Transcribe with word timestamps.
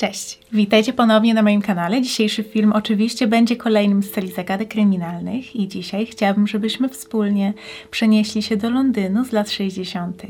Cześć, 0.00 0.38
witajcie 0.52 0.92
ponownie 0.92 1.34
na 1.34 1.42
moim 1.42 1.62
kanale. 1.62 2.02
Dzisiejszy 2.02 2.42
film 2.42 2.72
oczywiście 2.72 3.26
będzie 3.26 3.56
kolejnym 3.56 4.02
z 4.02 4.10
serii 4.10 4.32
zagadek 4.32 4.68
kryminalnych 4.68 5.56
i 5.56 5.68
dzisiaj 5.68 6.06
chciałabym, 6.06 6.46
żebyśmy 6.46 6.88
wspólnie 6.88 7.54
przenieśli 7.90 8.42
się 8.42 8.56
do 8.56 8.70
Londynu 8.70 9.24
z 9.24 9.32
lat 9.32 9.50
60. 9.50 10.22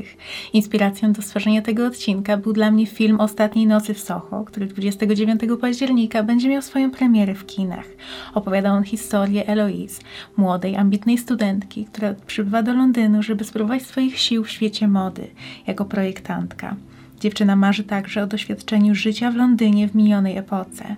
Inspiracją 0.53 1.13
do 1.13 1.21
stworzenia 1.21 1.61
tego 1.61 1.85
odcinka 1.85 2.37
był 2.37 2.53
dla 2.53 2.71
mnie 2.71 2.85
film 2.85 3.19
Ostatniej 3.19 3.67
nocy 3.67 3.93
w 3.93 3.99
Soho, 3.99 4.43
który 4.45 4.65
29 4.67 5.41
października 5.61 6.23
będzie 6.23 6.49
miał 6.49 6.61
swoją 6.61 6.91
premierę 6.91 7.35
w 7.35 7.45
kinach. 7.45 7.87
Opowiada 8.33 8.71
on 8.71 8.83
historię 8.83 9.47
Eloise, 9.47 10.01
młodej, 10.37 10.75
ambitnej 10.75 11.17
studentki, 11.17 11.85
która 11.85 12.13
przybywa 12.27 12.63
do 12.63 12.73
Londynu, 12.73 13.23
żeby 13.23 13.43
spróbować 13.43 13.81
swoich 13.81 14.19
sił 14.19 14.43
w 14.43 14.49
świecie 14.49 14.87
mody 14.87 15.27
jako 15.67 15.85
projektantka. 15.85 16.75
Dziewczyna 17.21 17.55
marzy 17.55 17.83
także 17.83 18.23
o 18.23 18.27
doświadczeniu 18.27 18.95
życia 18.95 19.31
w 19.31 19.35
Londynie 19.35 19.87
w 19.87 19.95
minionej 19.95 20.37
epoce. 20.37 20.95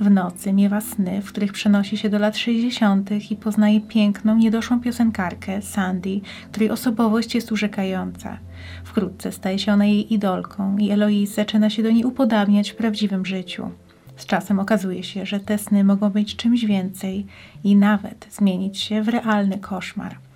W 0.00 0.10
nocy 0.10 0.52
miewa 0.52 0.80
sny, 0.80 1.22
w 1.22 1.28
których 1.28 1.52
przenosi 1.52 1.96
się 1.96 2.10
do 2.10 2.18
lat 2.18 2.36
60. 2.36 3.30
i 3.30 3.36
poznaje 3.36 3.80
piękną, 3.80 4.36
niedoszłą 4.36 4.80
piosenkarkę 4.80 5.62
Sandy, 5.62 6.20
której 6.50 6.70
osobowość 6.70 7.34
jest 7.34 7.52
urzekająca. 7.52 8.38
Wkrótce 8.84 9.32
staje 9.32 9.58
się 9.58 9.72
ona 9.72 9.86
jej 9.86 10.14
idolką 10.14 10.78
i 10.78 10.90
Eloise 10.90 11.34
zaczyna 11.34 11.70
się 11.70 11.82
do 11.82 11.90
niej 11.90 12.04
upodabniać 12.04 12.70
w 12.70 12.76
prawdziwym 12.76 13.26
życiu. 13.26 13.70
Z 14.16 14.26
czasem 14.26 14.60
okazuje 14.60 15.02
się, 15.02 15.26
że 15.26 15.40
te 15.40 15.58
sny 15.58 15.84
mogą 15.84 16.10
być 16.10 16.36
czymś 16.36 16.64
więcej 16.64 17.26
i 17.64 17.76
nawet 17.76 18.26
zmienić 18.30 18.78
się 18.78 19.02
w 19.02 19.08
realny 19.08 19.58
koszmar. 19.58 20.27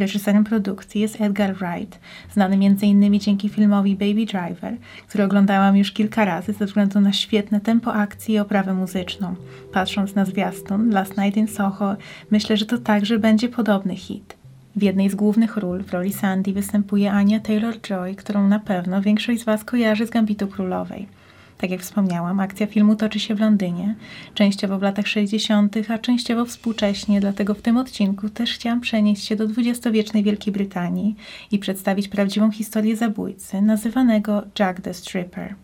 Reżyserem 0.00 0.44
produkcji 0.44 1.00
jest 1.00 1.20
Edgar 1.20 1.54
Wright, 1.54 2.00
znany 2.32 2.54
m.in. 2.54 3.20
dzięki 3.20 3.48
filmowi 3.48 3.96
Baby 3.96 4.26
Driver, 4.26 4.76
który 5.08 5.24
oglądałam 5.24 5.76
już 5.76 5.92
kilka 5.92 6.24
razy 6.24 6.52
ze 6.52 6.66
względu 6.66 7.00
na 7.00 7.12
świetne 7.12 7.60
tempo 7.60 7.94
akcji 7.94 8.34
i 8.34 8.38
oprawę 8.38 8.74
muzyczną. 8.74 9.34
Patrząc 9.72 10.14
na 10.14 10.24
zwiastun 10.24 10.90
Last 10.90 11.18
Night 11.18 11.36
in 11.36 11.48
Soho, 11.48 11.96
myślę, 12.30 12.56
że 12.56 12.66
to 12.66 12.78
także 12.78 13.18
będzie 13.18 13.48
podobny 13.48 13.96
hit. 13.96 14.36
W 14.76 14.82
jednej 14.82 15.10
z 15.10 15.14
głównych 15.14 15.56
ról 15.56 15.82
w 15.82 15.92
roli 15.92 16.12
Sandy 16.12 16.52
występuje 16.52 17.12
Ania 17.12 17.40
Taylor-Joy, 17.40 18.14
którą 18.14 18.48
na 18.48 18.58
pewno 18.58 19.02
większość 19.02 19.40
z 19.40 19.44
Was 19.44 19.64
kojarzy 19.64 20.06
z 20.06 20.10
Gambitu 20.10 20.46
Królowej. 20.46 21.19
Tak 21.60 21.70
jak 21.70 21.80
wspomniałam, 21.80 22.40
akcja 22.40 22.66
filmu 22.66 22.96
toczy 22.96 23.20
się 23.20 23.34
w 23.34 23.40
Londynie, 23.40 23.94
częściowo 24.34 24.78
w 24.78 24.82
latach 24.82 25.06
60., 25.06 25.76
a 25.88 25.98
częściowo 25.98 26.44
współcześnie, 26.44 27.20
dlatego 27.20 27.54
w 27.54 27.62
tym 27.62 27.76
odcinku 27.76 28.28
też 28.28 28.54
chciałam 28.54 28.80
przenieść 28.80 29.24
się 29.24 29.36
do 29.36 29.46
dwudziestowiecznej 29.46 30.22
Wielkiej 30.22 30.52
Brytanii 30.52 31.16
i 31.50 31.58
przedstawić 31.58 32.08
prawdziwą 32.08 32.50
historię 32.50 32.96
zabójcy, 32.96 33.62
nazywanego 33.62 34.42
Jack 34.58 34.80
the 34.80 34.94
Stripper. 34.94 35.54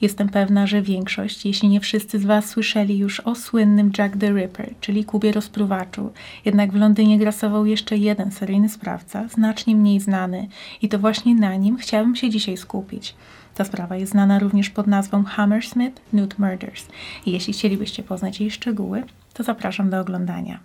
Jestem 0.00 0.28
pewna, 0.28 0.66
że 0.66 0.82
większość, 0.82 1.46
jeśli 1.46 1.68
nie 1.68 1.80
wszyscy 1.80 2.18
z 2.18 2.24
Was 2.24 2.48
słyszeli 2.48 2.98
już 2.98 3.20
o 3.20 3.34
słynnym 3.34 3.90
Jack 3.98 4.16
the 4.16 4.32
Ripper, 4.32 4.74
czyli 4.80 5.04
Kubie 5.04 5.32
rozpruwaczu. 5.32 6.10
Jednak 6.44 6.72
w 6.72 6.76
Londynie 6.76 7.18
grasował 7.18 7.66
jeszcze 7.66 7.96
jeden 7.96 8.30
seryjny 8.30 8.68
sprawca, 8.68 9.28
znacznie 9.28 9.76
mniej 9.76 10.00
znany 10.00 10.48
i 10.82 10.88
to 10.88 10.98
właśnie 10.98 11.34
na 11.34 11.56
nim 11.56 11.76
chciałabym 11.76 12.16
się 12.16 12.30
dzisiaj 12.30 12.56
skupić. 12.56 13.14
Ta 13.54 13.64
sprawa 13.64 13.96
jest 13.96 14.12
znana 14.12 14.38
również 14.38 14.70
pod 14.70 14.86
nazwą 14.86 15.24
Hammersmith 15.24 16.02
Nude 16.12 16.36
Murders 16.38 16.86
jeśli 17.26 17.52
chcielibyście 17.52 18.02
poznać 18.02 18.40
jej 18.40 18.50
szczegóły, 18.50 19.02
to 19.34 19.42
zapraszam 19.42 19.90
do 19.90 20.00
oglądania. 20.00 20.60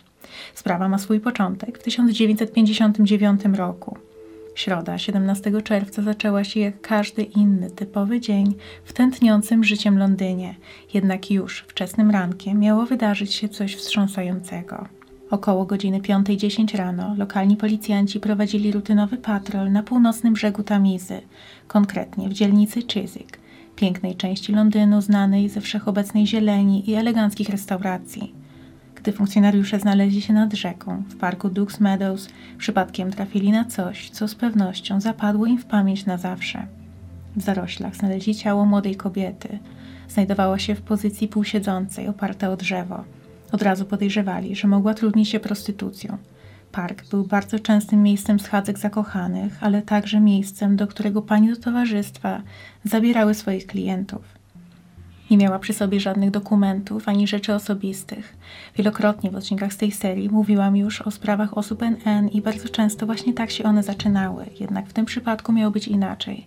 Sprawa 0.53 0.89
ma 0.89 0.97
swój 0.97 1.19
początek 1.19 1.77
w 1.77 1.83
1959 1.83 3.41
roku. 3.53 3.97
Środa, 4.55 4.97
17 4.97 5.61
czerwca, 5.61 6.01
zaczęła 6.01 6.43
się 6.43 6.59
jak 6.59 6.81
każdy 6.81 7.23
inny 7.23 7.71
typowy 7.71 8.19
dzień 8.19 8.55
w 8.85 8.93
tętniącym 8.93 9.63
życiem 9.63 9.99
Londynie, 9.99 10.55
jednak 10.93 11.31
już 11.31 11.65
wczesnym 11.67 12.11
rankiem 12.11 12.59
miało 12.59 12.85
wydarzyć 12.85 13.33
się 13.33 13.49
coś 13.49 13.75
wstrząsającego. 13.75 14.98
Około 15.31 15.65
godziny 15.65 15.99
5.10 15.99 16.77
rano 16.77 17.15
lokalni 17.17 17.57
policjanci 17.57 18.19
prowadzili 18.19 18.71
rutynowy 18.71 19.17
patrol 19.17 19.71
na 19.71 19.83
północnym 19.83 20.33
brzegu 20.33 20.63
Tamizy, 20.63 21.21
konkretnie 21.67 22.29
w 22.29 22.33
dzielnicy 22.33 22.81
Chiswick, 22.81 23.39
pięknej 23.75 24.15
części 24.15 24.51
Londynu 24.51 25.01
znanej 25.01 25.49
ze 25.49 25.61
wszechobecnej 25.61 26.27
zieleni 26.27 26.89
i 26.89 26.93
eleganckich 26.93 27.49
restauracji. 27.49 28.33
Gdy 28.95 29.11
funkcjonariusze 29.11 29.79
znaleźli 29.79 30.21
się 30.21 30.33
nad 30.33 30.53
rzeką, 30.53 31.03
w 31.09 31.15
parku 31.15 31.49
Dukes 31.49 31.79
Meadows, 31.79 32.29
przypadkiem 32.57 33.11
trafili 33.11 33.51
na 33.51 33.65
coś, 33.65 34.09
co 34.09 34.27
z 34.27 34.35
pewnością 34.35 35.01
zapadło 35.01 35.45
im 35.45 35.57
w 35.57 35.65
pamięć 35.65 36.05
na 36.05 36.17
zawsze. 36.17 36.67
W 37.35 37.41
zaroślach 37.41 37.95
znaleźli 37.95 38.35
ciało 38.35 38.65
młodej 38.65 38.95
kobiety. 38.95 39.59
Znajdowała 40.07 40.59
się 40.59 40.75
w 40.75 40.81
pozycji 40.81 41.27
półsiedzącej, 41.27 42.07
oparta 42.07 42.49
o 42.49 42.57
drzewo. 42.57 43.03
Od 43.51 43.61
razu 43.61 43.85
podejrzewali, 43.85 44.55
że 44.55 44.67
mogła 44.67 44.93
trudnić 44.93 45.29
się 45.29 45.39
prostytucją. 45.39 46.17
Park 46.71 47.09
był 47.09 47.23
bardzo 47.23 47.59
częstym 47.59 48.03
miejscem 48.03 48.39
schadzek 48.39 48.79
zakochanych, 48.79 49.57
ale 49.61 49.81
także 49.81 50.19
miejscem, 50.19 50.75
do 50.75 50.87
którego 50.87 51.21
pani 51.21 51.49
do 51.49 51.55
towarzystwa 51.55 52.41
zabierały 52.83 53.33
swoich 53.33 53.67
klientów. 53.67 54.21
Nie 55.31 55.37
miała 55.37 55.59
przy 55.59 55.73
sobie 55.73 55.99
żadnych 55.99 56.31
dokumentów 56.31 57.07
ani 57.09 57.27
rzeczy 57.27 57.53
osobistych. 57.53 58.37
Wielokrotnie 58.75 59.31
w 59.31 59.35
odcinkach 59.35 59.73
z 59.73 59.77
tej 59.77 59.91
serii 59.91 60.29
mówiłam 60.29 60.77
już 60.77 61.01
o 61.01 61.11
sprawach 61.11 61.57
osób 61.57 61.81
NN 61.83 62.27
i 62.27 62.41
bardzo 62.41 62.69
często 62.69 63.05
właśnie 63.05 63.33
tak 63.33 63.51
się 63.51 63.63
one 63.63 63.83
zaczynały, 63.83 64.45
jednak 64.59 64.87
w 64.87 64.93
tym 64.93 65.05
przypadku 65.05 65.53
miało 65.53 65.71
być 65.71 65.87
inaczej. 65.87 66.45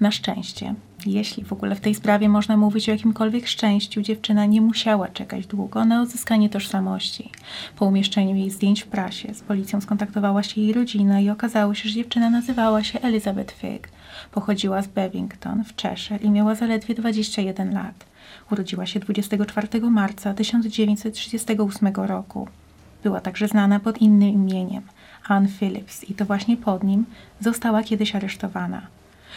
Na 0.00 0.10
szczęście, 0.10 0.74
jeśli 1.06 1.44
w 1.44 1.52
ogóle 1.52 1.74
w 1.74 1.80
tej 1.80 1.94
sprawie 1.94 2.28
można 2.28 2.56
mówić 2.56 2.88
o 2.88 2.92
jakimkolwiek 2.92 3.46
szczęściu, 3.46 4.02
dziewczyna 4.02 4.46
nie 4.46 4.60
musiała 4.60 5.08
czekać 5.08 5.46
długo 5.46 5.84
na 5.84 6.02
odzyskanie 6.02 6.50
tożsamości. 6.50 7.30
Po 7.76 7.86
umieszczeniu 7.86 8.36
jej 8.36 8.50
zdjęć 8.50 8.82
w 8.82 8.86
prasie 8.86 9.34
z 9.34 9.40
policją 9.40 9.80
skontaktowała 9.80 10.42
się 10.42 10.60
jej 10.60 10.72
rodzina 10.72 11.20
i 11.20 11.30
okazało 11.30 11.74
się, 11.74 11.88
że 11.88 11.94
dziewczyna 11.94 12.30
nazywała 12.30 12.84
się 12.84 13.00
Elizabeth 13.00 13.54
Figg. 13.54 13.88
Pochodziła 14.32 14.82
z 14.82 14.86
Bevington 14.86 15.64
w 15.64 15.82
Cheshire 15.82 16.22
i 16.22 16.30
miała 16.30 16.54
zaledwie 16.54 16.94
21 16.94 17.74
lat. 17.74 18.04
Urodziła 18.50 18.86
się 18.86 19.00
24 19.00 19.80
marca 19.90 20.34
1938 20.34 21.94
roku. 21.94 22.48
Była 23.02 23.20
także 23.20 23.48
znana 23.48 23.80
pod 23.80 23.98
innym 23.98 24.28
imieniem 24.28 24.82
Anne 25.28 25.48
Phillips 25.48 26.10
i 26.10 26.14
to 26.14 26.24
właśnie 26.24 26.56
pod 26.56 26.84
nim 26.84 27.04
została 27.40 27.82
kiedyś 27.82 28.14
aresztowana. 28.14 28.95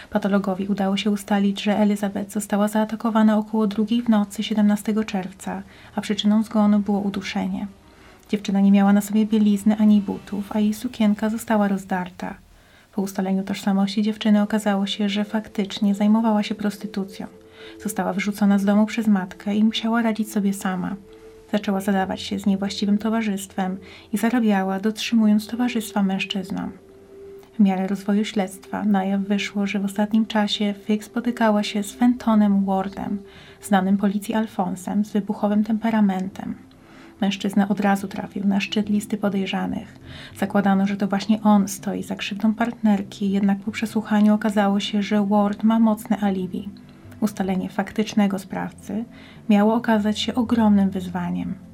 Patologowi 0.09 0.67
udało 0.67 0.97
się 0.97 1.11
ustalić, 1.11 1.63
że 1.63 1.77
Elizabeth 1.77 2.31
została 2.31 2.67
zaatakowana 2.67 3.37
około 3.37 3.67
drugiej 3.67 4.01
w 4.01 4.09
nocy 4.09 4.43
17 4.43 5.05
czerwca, 5.05 5.61
a 5.95 6.01
przyczyną 6.01 6.43
zgonu 6.43 6.79
było 6.79 6.99
uduszenie. 6.99 7.67
Dziewczyna 8.29 8.59
nie 8.59 8.71
miała 8.71 8.93
na 8.93 9.01
sobie 9.01 9.25
bielizny 9.25 9.77
ani 9.77 10.01
butów, 10.01 10.51
a 10.55 10.59
jej 10.59 10.73
sukienka 10.73 11.29
została 11.29 11.67
rozdarta. 11.67 12.35
Po 12.95 13.01
ustaleniu 13.01 13.43
tożsamości 13.43 14.01
dziewczyny 14.01 14.41
okazało 14.41 14.87
się, 14.87 15.09
że 15.09 15.25
faktycznie 15.25 15.95
zajmowała 15.95 16.43
się 16.43 16.55
prostytucją. 16.55 17.27
Została 17.83 18.13
wyrzucona 18.13 18.59
z 18.59 18.65
domu 18.65 18.85
przez 18.85 19.07
matkę 19.07 19.55
i 19.55 19.63
musiała 19.63 20.01
radzić 20.01 20.31
sobie 20.31 20.53
sama. 20.53 20.95
Zaczęła 21.51 21.81
zadawać 21.81 22.21
się 22.21 22.39
z 22.39 22.45
niewłaściwym 22.45 22.97
towarzystwem 22.97 23.77
i 24.13 24.17
zarabiała, 24.17 24.79
dotrzymując 24.79 25.47
towarzystwa 25.47 26.03
mężczyznom. 26.03 26.71
W 27.59 27.61
miarę 27.61 27.87
rozwoju 27.87 28.25
śledztwa 28.25 28.83
na 28.83 29.05
jaw 29.05 29.21
wyszło, 29.21 29.67
że 29.67 29.79
w 29.79 29.85
ostatnim 29.85 30.25
czasie 30.25 30.73
Fig 30.83 31.03
spotykała 31.03 31.63
się 31.63 31.83
z 31.83 31.93
Fentonem 31.93 32.65
Wardem, 32.65 33.19
znanym 33.61 33.97
policji 33.97 34.33
Alfonsem 34.33 35.05
z 35.05 35.11
wybuchowym 35.11 35.63
temperamentem. 35.63 36.55
Mężczyzna 37.21 37.67
od 37.67 37.79
razu 37.79 38.07
trafił 38.07 38.47
na 38.47 38.59
szczyt 38.59 38.89
listy 38.89 39.17
podejrzanych. 39.17 39.99
Zakładano, 40.37 40.87
że 40.87 40.97
to 40.97 41.07
właśnie 41.07 41.41
on 41.41 41.67
stoi 41.67 42.03
za 42.03 42.15
krzywdą 42.15 42.53
partnerki, 42.53 43.31
jednak 43.31 43.59
po 43.59 43.71
przesłuchaniu 43.71 44.33
okazało 44.33 44.79
się, 44.79 45.03
że 45.03 45.25
Ward 45.25 45.63
ma 45.63 45.79
mocne 45.79 46.17
alibi. 46.17 46.69
Ustalenie 47.19 47.69
faktycznego 47.69 48.39
sprawcy 48.39 49.05
miało 49.49 49.75
okazać 49.75 50.19
się 50.19 50.35
ogromnym 50.35 50.89
wyzwaniem. 50.89 51.68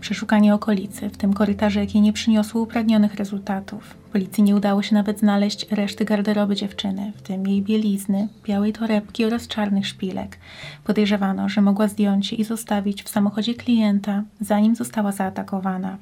Przeszukanie 0.00 0.54
okolicy, 0.54 1.08
w 1.08 1.16
tym 1.16 1.32
korytarze, 1.32 1.80
jakie 1.80 2.00
nie 2.00 2.12
przyniosło 2.12 2.62
upragnionych 2.62 3.14
rezultatów. 3.14 3.94
Policji 4.12 4.42
nie 4.42 4.56
udało 4.56 4.82
się 4.82 4.94
nawet 4.94 5.18
znaleźć 5.18 5.66
reszty 5.70 6.04
garderoby 6.04 6.56
dziewczyny, 6.56 7.12
w 7.16 7.22
tym 7.22 7.46
jej 7.46 7.62
bielizny, 7.62 8.28
białej 8.44 8.72
torebki 8.72 9.24
oraz 9.24 9.48
czarnych 9.48 9.86
szpilek. 9.86 10.38
Podejrzewano, 10.84 11.48
że 11.48 11.60
mogła 11.60 11.88
zdjąć 11.88 12.32
je 12.32 12.38
i 12.38 12.44
zostawić 12.44 13.02
w 13.02 13.08
samochodzie 13.08 13.54
klienta, 13.54 14.22
zanim 14.40 14.76
została 14.76 15.12
zaatakowana. 15.12 15.96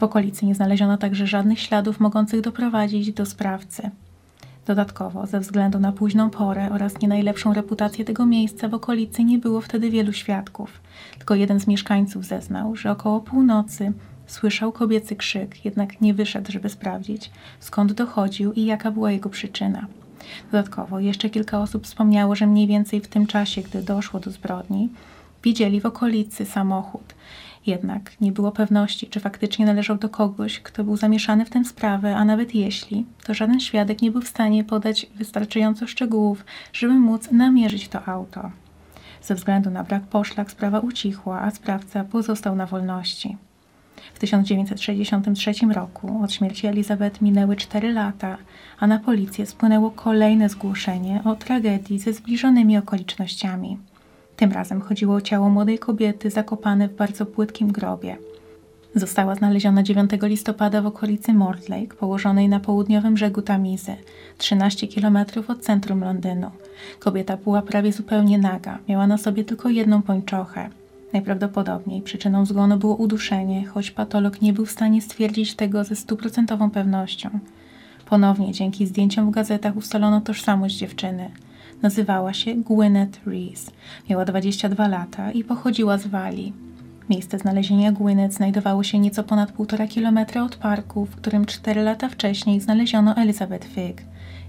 W 0.00 0.02
okolicy 0.02 0.46
nie 0.46 0.54
znaleziono 0.54 0.96
także 0.96 1.26
żadnych 1.26 1.60
śladów 1.60 2.00
mogących 2.00 2.40
doprowadzić 2.40 3.12
do 3.12 3.26
sprawcy. 3.26 3.90
Dodatkowo, 4.66 5.26
ze 5.26 5.40
względu 5.40 5.78
na 5.78 5.92
późną 5.92 6.30
porę 6.30 6.70
oraz 6.72 7.00
nie 7.00 7.08
najlepszą 7.08 7.54
reputację 7.54 8.04
tego 8.04 8.26
miejsca 8.26 8.68
w 8.68 8.74
okolicy 8.74 9.24
nie 9.24 9.38
było 9.38 9.60
wtedy 9.60 9.90
wielu 9.90 10.12
świadków. 10.12 10.80
Tylko 11.18 11.34
jeden 11.34 11.60
z 11.60 11.66
mieszkańców 11.66 12.24
zeznał, 12.24 12.76
że 12.76 12.90
około 12.90 13.20
północy 13.20 13.92
słyszał 14.26 14.72
kobiecy 14.72 15.16
krzyk, 15.16 15.64
jednak 15.64 16.00
nie 16.00 16.14
wyszedł, 16.14 16.52
żeby 16.52 16.68
sprawdzić, 16.68 17.30
skąd 17.60 17.92
dochodził 17.92 18.52
i 18.52 18.64
jaka 18.64 18.90
była 18.90 19.12
jego 19.12 19.30
przyczyna. 19.30 19.86
Dodatkowo 20.52 21.00
jeszcze 21.00 21.30
kilka 21.30 21.60
osób 21.60 21.84
wspomniało, 21.84 22.34
że 22.34 22.46
mniej 22.46 22.66
więcej 22.66 23.00
w 23.00 23.08
tym 23.08 23.26
czasie, 23.26 23.62
gdy 23.62 23.82
doszło 23.82 24.20
do 24.20 24.30
zbrodni, 24.30 24.88
widzieli 25.42 25.80
w 25.80 25.86
okolicy 25.86 26.44
samochód. 26.44 27.14
Jednak 27.66 28.20
nie 28.20 28.32
było 28.32 28.52
pewności, 28.52 29.06
czy 29.06 29.20
faktycznie 29.20 29.66
należał 29.66 29.96
do 29.96 30.08
kogoś, 30.08 30.60
kto 30.60 30.84
był 30.84 30.96
zamieszany 30.96 31.44
w 31.44 31.50
tę 31.50 31.64
sprawę, 31.64 32.16
a 32.16 32.24
nawet 32.24 32.54
jeśli, 32.54 33.06
to 33.26 33.34
żaden 33.34 33.60
świadek 33.60 34.02
nie 34.02 34.10
był 34.10 34.20
w 34.20 34.28
stanie 34.28 34.64
podać 34.64 35.06
wystarczająco 35.16 35.86
szczegółów, 35.86 36.44
żeby 36.72 36.94
móc 36.94 37.30
namierzyć 37.30 37.88
to 37.88 38.08
auto. 38.08 38.50
Ze 39.22 39.34
względu 39.34 39.70
na 39.70 39.84
brak 39.84 40.02
poszlak 40.02 40.50
sprawa 40.50 40.80
ucichła, 40.80 41.40
a 41.40 41.50
sprawca 41.50 42.04
pozostał 42.04 42.56
na 42.56 42.66
wolności. 42.66 43.36
W 44.14 44.18
1963 44.18 45.52
roku 45.72 46.20
od 46.24 46.32
śmierci 46.32 46.66
Elizabeth 46.66 47.22
minęły 47.22 47.56
4 47.56 47.92
lata, 47.92 48.38
a 48.78 48.86
na 48.86 48.98
policję 48.98 49.46
spłynęło 49.46 49.90
kolejne 49.90 50.48
zgłoszenie 50.48 51.20
o 51.24 51.34
tragedii 51.36 51.98
ze 51.98 52.12
zbliżonymi 52.12 52.78
okolicznościami. 52.78 53.78
Tym 54.36 54.52
razem 54.52 54.80
chodziło 54.80 55.14
o 55.14 55.20
ciało 55.20 55.50
młodej 55.50 55.78
kobiety 55.78 56.30
zakopane 56.30 56.88
w 56.88 56.96
bardzo 56.96 57.26
płytkim 57.26 57.72
grobie. 57.72 58.16
Została 58.94 59.34
znaleziona 59.34 59.82
9 59.82 60.10
listopada 60.22 60.82
w 60.82 60.86
okolicy 60.86 61.32
Mortlake, 61.32 61.96
położonej 61.98 62.48
na 62.48 62.60
południowym 62.60 63.14
brzegu 63.14 63.42
Tamizy, 63.42 63.96
13 64.38 64.88
km 64.88 65.18
od 65.48 65.60
centrum 65.60 66.00
Londynu. 66.00 66.50
Kobieta 66.98 67.36
była 67.36 67.62
prawie 67.62 67.92
zupełnie 67.92 68.38
naga, 68.38 68.78
miała 68.88 69.06
na 69.06 69.18
sobie 69.18 69.44
tylko 69.44 69.68
jedną 69.68 70.02
pończochę. 70.02 70.68
Najprawdopodobniej 71.12 72.02
przyczyną 72.02 72.46
zgonu 72.46 72.76
było 72.76 72.96
uduszenie, 72.96 73.66
choć 73.66 73.90
patolog 73.90 74.42
nie 74.42 74.52
był 74.52 74.66
w 74.66 74.70
stanie 74.70 75.02
stwierdzić 75.02 75.54
tego 75.54 75.84
ze 75.84 75.96
stuprocentową 75.96 76.70
pewnością. 76.70 77.30
Ponownie 78.06 78.52
dzięki 78.52 78.86
zdjęciom 78.86 79.30
w 79.30 79.34
gazetach 79.34 79.76
ustalono 79.76 80.20
tożsamość 80.20 80.76
dziewczyny. 80.76 81.30
Nazywała 81.82 82.32
się 82.32 82.54
Gwyneth 82.54 83.26
Rees. 83.26 83.70
Miała 84.10 84.24
22 84.24 84.88
lata 84.88 85.32
i 85.32 85.44
pochodziła 85.44 85.98
z 85.98 86.06
Walii. 86.06 86.52
Miejsce 87.10 87.38
znalezienia 87.38 87.92
Gwyneth 87.92 88.34
znajdowało 88.34 88.82
się 88.82 88.98
nieco 88.98 89.24
ponad 89.24 89.52
półtora 89.52 89.86
kilometra 89.86 90.44
od 90.44 90.56
parku, 90.56 91.06
w 91.06 91.16
którym 91.16 91.46
cztery 91.46 91.82
lata 91.82 92.08
wcześniej 92.08 92.60
znaleziono 92.60 93.16
Elizabeth 93.16 93.66
Figg, 93.66 94.02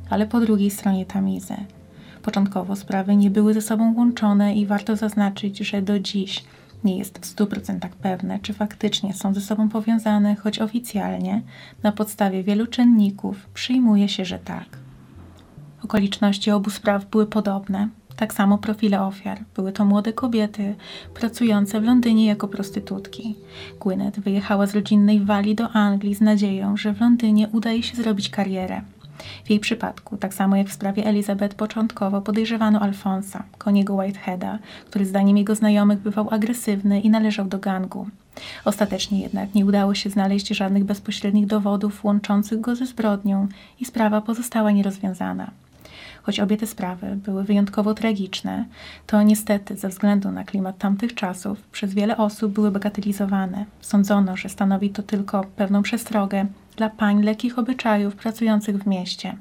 ale 0.09 0.27
po 0.27 0.39
drugiej 0.39 0.71
stronie 0.71 1.05
Tamizy. 1.05 1.55
Początkowo 2.21 2.75
sprawy 2.75 3.15
nie 3.15 3.29
były 3.29 3.53
ze 3.53 3.61
sobą 3.61 3.93
łączone 3.97 4.55
i 4.55 4.65
warto 4.65 4.95
zaznaczyć, 4.95 5.57
że 5.57 5.81
do 5.81 5.99
dziś 5.99 6.43
nie 6.83 6.97
jest 6.97 7.19
w 7.19 7.35
100% 7.35 7.89
pewne, 8.01 8.39
czy 8.39 8.53
faktycznie 8.53 9.13
są 9.13 9.33
ze 9.33 9.41
sobą 9.41 9.69
powiązane, 9.69 10.35
choć 10.35 10.59
oficjalnie, 10.59 11.41
na 11.83 11.91
podstawie 11.91 12.43
wielu 12.43 12.67
czynników, 12.67 13.49
przyjmuje 13.53 14.09
się, 14.09 14.25
że 14.25 14.39
tak. 14.39 14.84
Okoliczności 15.85 16.51
obu 16.51 16.69
spraw 16.69 17.05
były 17.05 17.25
podobne, 17.25 17.89
tak 18.15 18.33
samo 18.33 18.57
profile 18.57 19.01
ofiar. 19.01 19.39
Były 19.55 19.71
to 19.71 19.85
młode 19.85 20.13
kobiety 20.13 20.75
pracujące 21.13 21.81
w 21.81 21.83
Londynie 21.83 22.25
jako 22.25 22.47
prostytutki. 22.47 23.35
Gwyneth 23.81 24.19
wyjechała 24.19 24.67
z 24.67 24.75
rodzinnej 24.75 25.19
Walii 25.19 25.55
do 25.55 25.69
Anglii 25.69 26.15
z 26.15 26.21
nadzieją, 26.21 26.77
że 26.77 26.93
w 26.93 27.01
Londynie 27.01 27.47
uda 27.51 27.71
jej 27.71 27.83
się 27.83 27.97
zrobić 27.97 28.29
karierę. 28.29 28.81
W 29.45 29.49
jej 29.49 29.59
przypadku, 29.59 30.17
tak 30.17 30.33
samo 30.33 30.55
jak 30.55 30.67
w 30.67 30.73
sprawie 30.73 31.05
Elizabeth, 31.05 31.55
początkowo 31.55 32.21
podejrzewano 32.21 32.79
Alfonsa, 32.79 33.43
koniego 33.57 33.95
Whiteheada, 33.95 34.59
który 34.85 35.05
zdaniem 35.05 35.37
jego 35.37 35.55
znajomych 35.55 35.99
bywał 35.99 36.29
agresywny 36.29 37.01
i 37.01 37.09
należał 37.09 37.45
do 37.45 37.59
gangu. 37.59 38.07
Ostatecznie 38.65 39.21
jednak 39.21 39.55
nie 39.55 39.65
udało 39.65 39.95
się 39.95 40.09
znaleźć 40.09 40.47
żadnych 40.47 40.83
bezpośrednich 40.83 41.45
dowodów 41.45 42.03
łączących 42.03 42.61
go 42.61 42.75
ze 42.75 42.85
zbrodnią 42.85 43.47
i 43.79 43.85
sprawa 43.85 44.21
pozostała 44.21 44.71
nierozwiązana. 44.71 45.51
Choć 46.25 46.39
obie 46.39 46.57
te 46.57 46.67
sprawy 46.67 47.15
były 47.15 47.43
wyjątkowo 47.43 47.93
tragiczne, 47.93 48.65
to 49.07 49.23
niestety 49.23 49.75
ze 49.75 49.89
względu 49.89 50.31
na 50.31 50.43
klimat 50.43 50.77
tamtych 50.77 51.15
czasów 51.15 51.61
przez 51.61 51.93
wiele 51.93 52.17
osób 52.17 52.53
były 52.53 52.71
bagatelizowane. 52.71 53.65
Sądzono, 53.81 54.37
że 54.37 54.49
stanowi 54.49 54.89
to 54.89 55.03
tylko 55.03 55.45
pewną 55.55 55.81
przestrogę 55.81 56.45
dla 56.77 56.89
pań 56.89 57.23
lekkich 57.23 57.59
obyczajów 57.59 58.15
pracujących 58.15 58.83
w 58.83 58.87
mieście. 58.87 59.37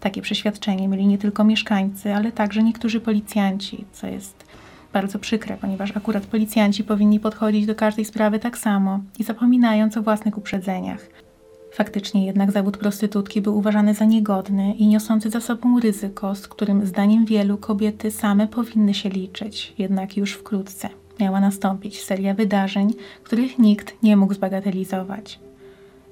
Takie 0.00 0.22
przeświadczenie 0.22 0.88
mieli 0.88 1.06
nie 1.06 1.18
tylko 1.18 1.44
mieszkańcy, 1.44 2.14
ale 2.14 2.32
także 2.32 2.62
niektórzy 2.62 3.00
policjanci, 3.00 3.84
co 3.92 4.06
jest 4.06 4.44
bardzo 4.92 5.18
przykre, 5.18 5.56
ponieważ 5.56 5.96
akurat 5.96 6.26
policjanci 6.26 6.84
powinni 6.84 7.20
podchodzić 7.20 7.66
do 7.66 7.74
każdej 7.74 8.04
sprawy 8.04 8.38
tak 8.38 8.58
samo 8.58 9.00
i 9.18 9.24
zapominając 9.24 9.96
o 9.96 10.02
własnych 10.02 10.38
uprzedzeniach. 10.38 11.17
Faktycznie 11.78 12.26
jednak 12.26 12.52
zawód 12.52 12.76
prostytutki 12.76 13.40
był 13.40 13.58
uważany 13.58 13.94
za 13.94 14.04
niegodny 14.04 14.74
i 14.74 14.86
niosący 14.86 15.30
za 15.30 15.40
sobą 15.40 15.80
ryzyko, 15.80 16.34
z 16.34 16.48
którym 16.48 16.86
zdaniem 16.86 17.24
wielu 17.24 17.58
kobiety 17.58 18.10
same 18.10 18.48
powinny 18.48 18.94
się 18.94 19.08
liczyć, 19.08 19.74
jednak 19.78 20.16
już 20.16 20.32
wkrótce 20.32 20.88
miała 21.20 21.40
nastąpić 21.40 22.02
seria 22.02 22.34
wydarzeń, 22.34 22.94
których 23.22 23.58
nikt 23.58 24.02
nie 24.02 24.16
mógł 24.16 24.34
zbagatelizować. 24.34 25.40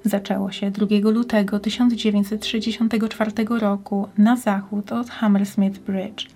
Zaczęło 0.03 0.51
się 0.51 0.71
2 0.71 0.85
lutego 1.11 1.59
1964 1.59 3.31
roku 3.59 4.07
na 4.17 4.35
zachód 4.35 4.91
od 4.91 5.09
Hammersmith 5.09 5.79
Bridge, 5.79 6.27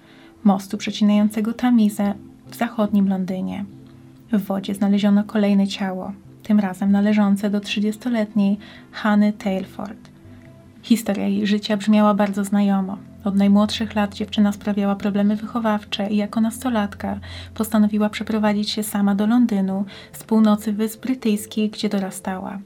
mostu 0.44 0.78
przecinającego 0.78 1.54
Tamizę 1.54 2.14
w 2.50 2.56
zachodnim 2.56 3.10
Londynie. 3.10 3.66
W 4.32 4.46
wodzie 4.46 4.76
znaleziono 4.76 5.24
kolejne 5.24 5.68
ciało, 5.68 6.12
tym 6.52 6.60
razem 6.60 6.92
należące 6.92 7.50
do 7.50 7.60
30-letniej 7.60 8.58
Hany 8.92 9.34
Tailford. 9.34 10.10
Historia 10.82 11.28
jej 11.28 11.48
życia 11.48 11.78
brzmiała 11.78 12.14
bardzo 12.14 12.44
znajomo. 12.44 12.98
Od 13.24 13.36
najmłodszych 13.36 13.96
lat 13.96 14.14
dziewczyna 14.14 14.52
sprawiała 14.52 14.96
problemy 14.96 15.36
wychowawcze 15.36 16.10
i 16.10 16.18
jako 16.18 16.42
nastolatka 16.42 17.20
postanowiła 17.56 18.10
przeprowadzić 18.10 18.70
się 18.70 18.84
sama 18.84 19.16
do 19.16 19.28
Londynu 19.28 19.86
z 20.14 20.24
północy 20.24 20.74
Wysp 20.74 21.02
Brytyjskich, 21.02 21.72
gdzie 21.72 21.90
dorastała. 21.90 22.60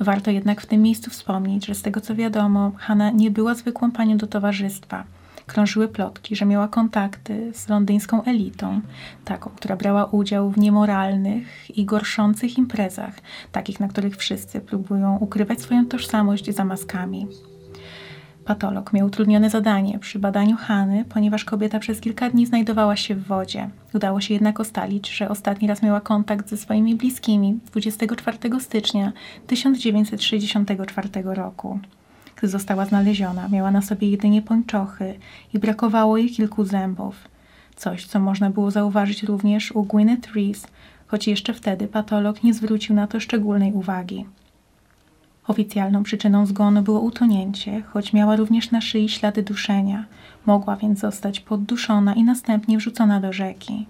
Warto 0.00 0.30
jednak 0.30 0.60
w 0.60 0.66
tym 0.66 0.82
miejscu 0.82 1.10
wspomnieć, 1.10 1.66
że 1.66 1.74
z 1.74 1.82
tego 1.82 2.00
co 2.00 2.14
wiadomo, 2.14 2.72
Hanna 2.76 3.10
nie 3.10 3.30
była 3.30 3.54
zwykłą 3.54 3.90
panią 3.90 4.16
do 4.16 4.26
towarzystwa. 4.26 5.04
Krążyły 5.46 5.88
plotki, 5.88 6.36
że 6.36 6.46
miała 6.46 6.68
kontakty 6.68 7.52
z 7.54 7.68
londyńską 7.68 8.24
elitą, 8.24 8.80
taką, 9.24 9.50
która 9.50 9.76
brała 9.76 10.04
udział 10.04 10.50
w 10.50 10.58
niemoralnych 10.58 11.78
i 11.78 11.84
gorszących 11.84 12.58
imprezach, 12.58 13.14
takich, 13.52 13.80
na 13.80 13.88
których 13.88 14.16
wszyscy 14.16 14.60
próbują 14.60 15.16
ukrywać 15.20 15.60
swoją 15.60 15.86
tożsamość 15.86 16.54
za 16.54 16.64
maskami. 16.64 17.26
Patolog 18.44 18.92
miał 18.92 19.06
utrudnione 19.06 19.50
zadanie 19.50 19.98
przy 19.98 20.18
badaniu 20.18 20.56
Hany, 20.56 21.04
ponieważ 21.08 21.44
kobieta 21.44 21.78
przez 21.78 22.00
kilka 22.00 22.30
dni 22.30 22.46
znajdowała 22.46 22.96
się 22.96 23.14
w 23.14 23.26
wodzie. 23.26 23.70
Udało 23.94 24.20
się 24.20 24.34
jednak 24.34 24.60
ostalić, 24.60 25.10
że 25.10 25.28
ostatni 25.28 25.68
raz 25.68 25.82
miała 25.82 26.00
kontakt 26.00 26.48
ze 26.48 26.56
swoimi 26.56 26.94
bliskimi 26.94 27.58
24 27.66 28.38
stycznia 28.60 29.12
1964 29.46 31.08
roku. 31.24 31.80
Gdy 32.42 32.48
została 32.48 32.86
znaleziona, 32.86 33.48
miała 33.48 33.70
na 33.70 33.82
sobie 33.82 34.10
jedynie 34.10 34.42
pończochy 34.42 35.14
i 35.54 35.58
brakowało 35.58 36.16
jej 36.16 36.30
kilku 36.30 36.64
zębów. 36.64 37.28
Coś, 37.76 38.06
co 38.06 38.20
można 38.20 38.50
było 38.50 38.70
zauważyć 38.70 39.22
również 39.22 39.72
u 39.72 39.82
Gwyneth 39.84 40.32
Rees, 40.34 40.66
choć 41.06 41.26
jeszcze 41.26 41.54
wtedy 41.54 41.88
patolog 41.88 42.42
nie 42.42 42.54
zwrócił 42.54 42.94
na 42.94 43.06
to 43.06 43.20
szczególnej 43.20 43.72
uwagi. 43.72 44.24
Oficjalną 45.46 46.02
przyczyną 46.02 46.46
zgonu 46.46 46.82
było 46.82 47.00
utonięcie, 47.00 47.82
choć 47.82 48.12
miała 48.12 48.36
również 48.36 48.70
na 48.70 48.80
szyi 48.80 49.08
ślady 49.08 49.42
duszenia. 49.42 50.04
Mogła 50.46 50.76
więc 50.76 50.98
zostać 50.98 51.40
podduszona 51.40 52.14
i 52.14 52.24
następnie 52.24 52.78
wrzucona 52.78 53.20
do 53.20 53.32
rzeki. 53.32 53.86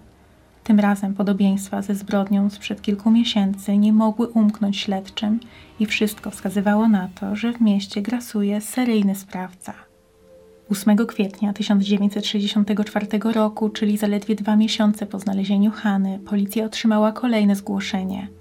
Tym 0.63 0.79
razem 0.79 1.13
podobieństwa 1.13 1.81
ze 1.81 1.95
zbrodnią 1.95 2.49
sprzed 2.49 2.81
kilku 2.81 3.11
miesięcy 3.11 3.77
nie 3.77 3.93
mogły 3.93 4.27
umknąć 4.27 4.77
śledczym 4.77 5.39
i 5.79 5.85
wszystko 5.85 6.31
wskazywało 6.31 6.87
na 6.87 7.09
to, 7.19 7.35
że 7.35 7.53
w 7.53 7.61
mieście 7.61 8.01
grasuje 8.01 8.61
seryjny 8.61 9.15
sprawca. 9.15 9.73
8 10.69 10.97
kwietnia 11.07 11.53
1964 11.53 13.07
roku, 13.33 13.69
czyli 13.69 13.97
zaledwie 13.97 14.35
dwa 14.35 14.55
miesiące 14.55 15.05
po 15.05 15.19
znalezieniu 15.19 15.71
Hany, 15.71 16.19
policja 16.25 16.65
otrzymała 16.65 17.11
kolejne 17.11 17.55
zgłoszenie– 17.55 18.27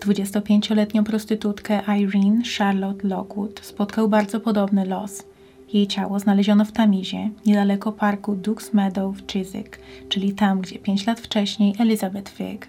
25-letnią 0.00 1.04
prostytutkę 1.04 1.82
Irene 1.98 2.42
Charlotte 2.58 3.08
Lockwood 3.08 3.60
spotkał 3.62 4.08
bardzo 4.08 4.40
podobny 4.40 4.86
los. 4.86 5.24
Jej 5.72 5.86
ciało 5.86 6.18
znaleziono 6.18 6.64
w 6.64 6.72
Tamizie, 6.72 7.30
niedaleko 7.46 7.92
parku 7.92 8.36
Duke's 8.36 8.74
Meadow 8.74 9.16
w 9.16 9.26
Chiswick, 9.26 9.78
czyli 10.08 10.32
tam, 10.32 10.60
gdzie 10.60 10.78
5 10.78 11.06
lat 11.06 11.20
wcześniej 11.20 11.74
Elizabeth 11.78 12.32
Figg. 12.32 12.66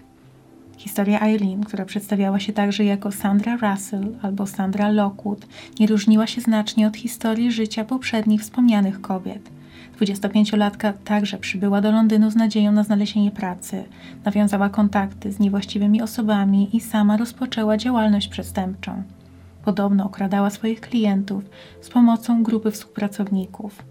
Historia 0.76 1.28
Irene, 1.28 1.64
która 1.64 1.84
przedstawiała 1.84 2.40
się 2.40 2.52
także 2.52 2.84
jako 2.84 3.12
Sandra 3.12 3.56
Russell 3.56 4.14
albo 4.22 4.46
Sandra 4.46 4.90
Lockwood, 4.90 5.46
nie 5.80 5.86
różniła 5.86 6.26
się 6.26 6.40
znacznie 6.40 6.86
od 6.86 6.96
historii 6.96 7.52
życia 7.52 7.84
poprzednich 7.84 8.40
wspomnianych 8.40 9.00
kobiet– 9.00 9.50
25-latka 10.00 10.92
także 11.04 11.38
przybyła 11.38 11.80
do 11.80 11.92
Londynu 11.92 12.30
z 12.30 12.36
nadzieją 12.36 12.72
na 12.72 12.82
znalezienie 12.82 13.30
pracy, 13.30 13.84
nawiązała 14.24 14.68
kontakty 14.68 15.32
z 15.32 15.38
niewłaściwymi 15.38 16.02
osobami 16.02 16.76
i 16.76 16.80
sama 16.80 17.16
rozpoczęła 17.16 17.76
działalność 17.76 18.28
przestępczą. 18.28 19.02
Podobno 19.64 20.04
okradała 20.04 20.50
swoich 20.50 20.80
klientów 20.80 21.44
z 21.80 21.88
pomocą 21.88 22.42
grupy 22.42 22.70
współpracowników. 22.70 23.82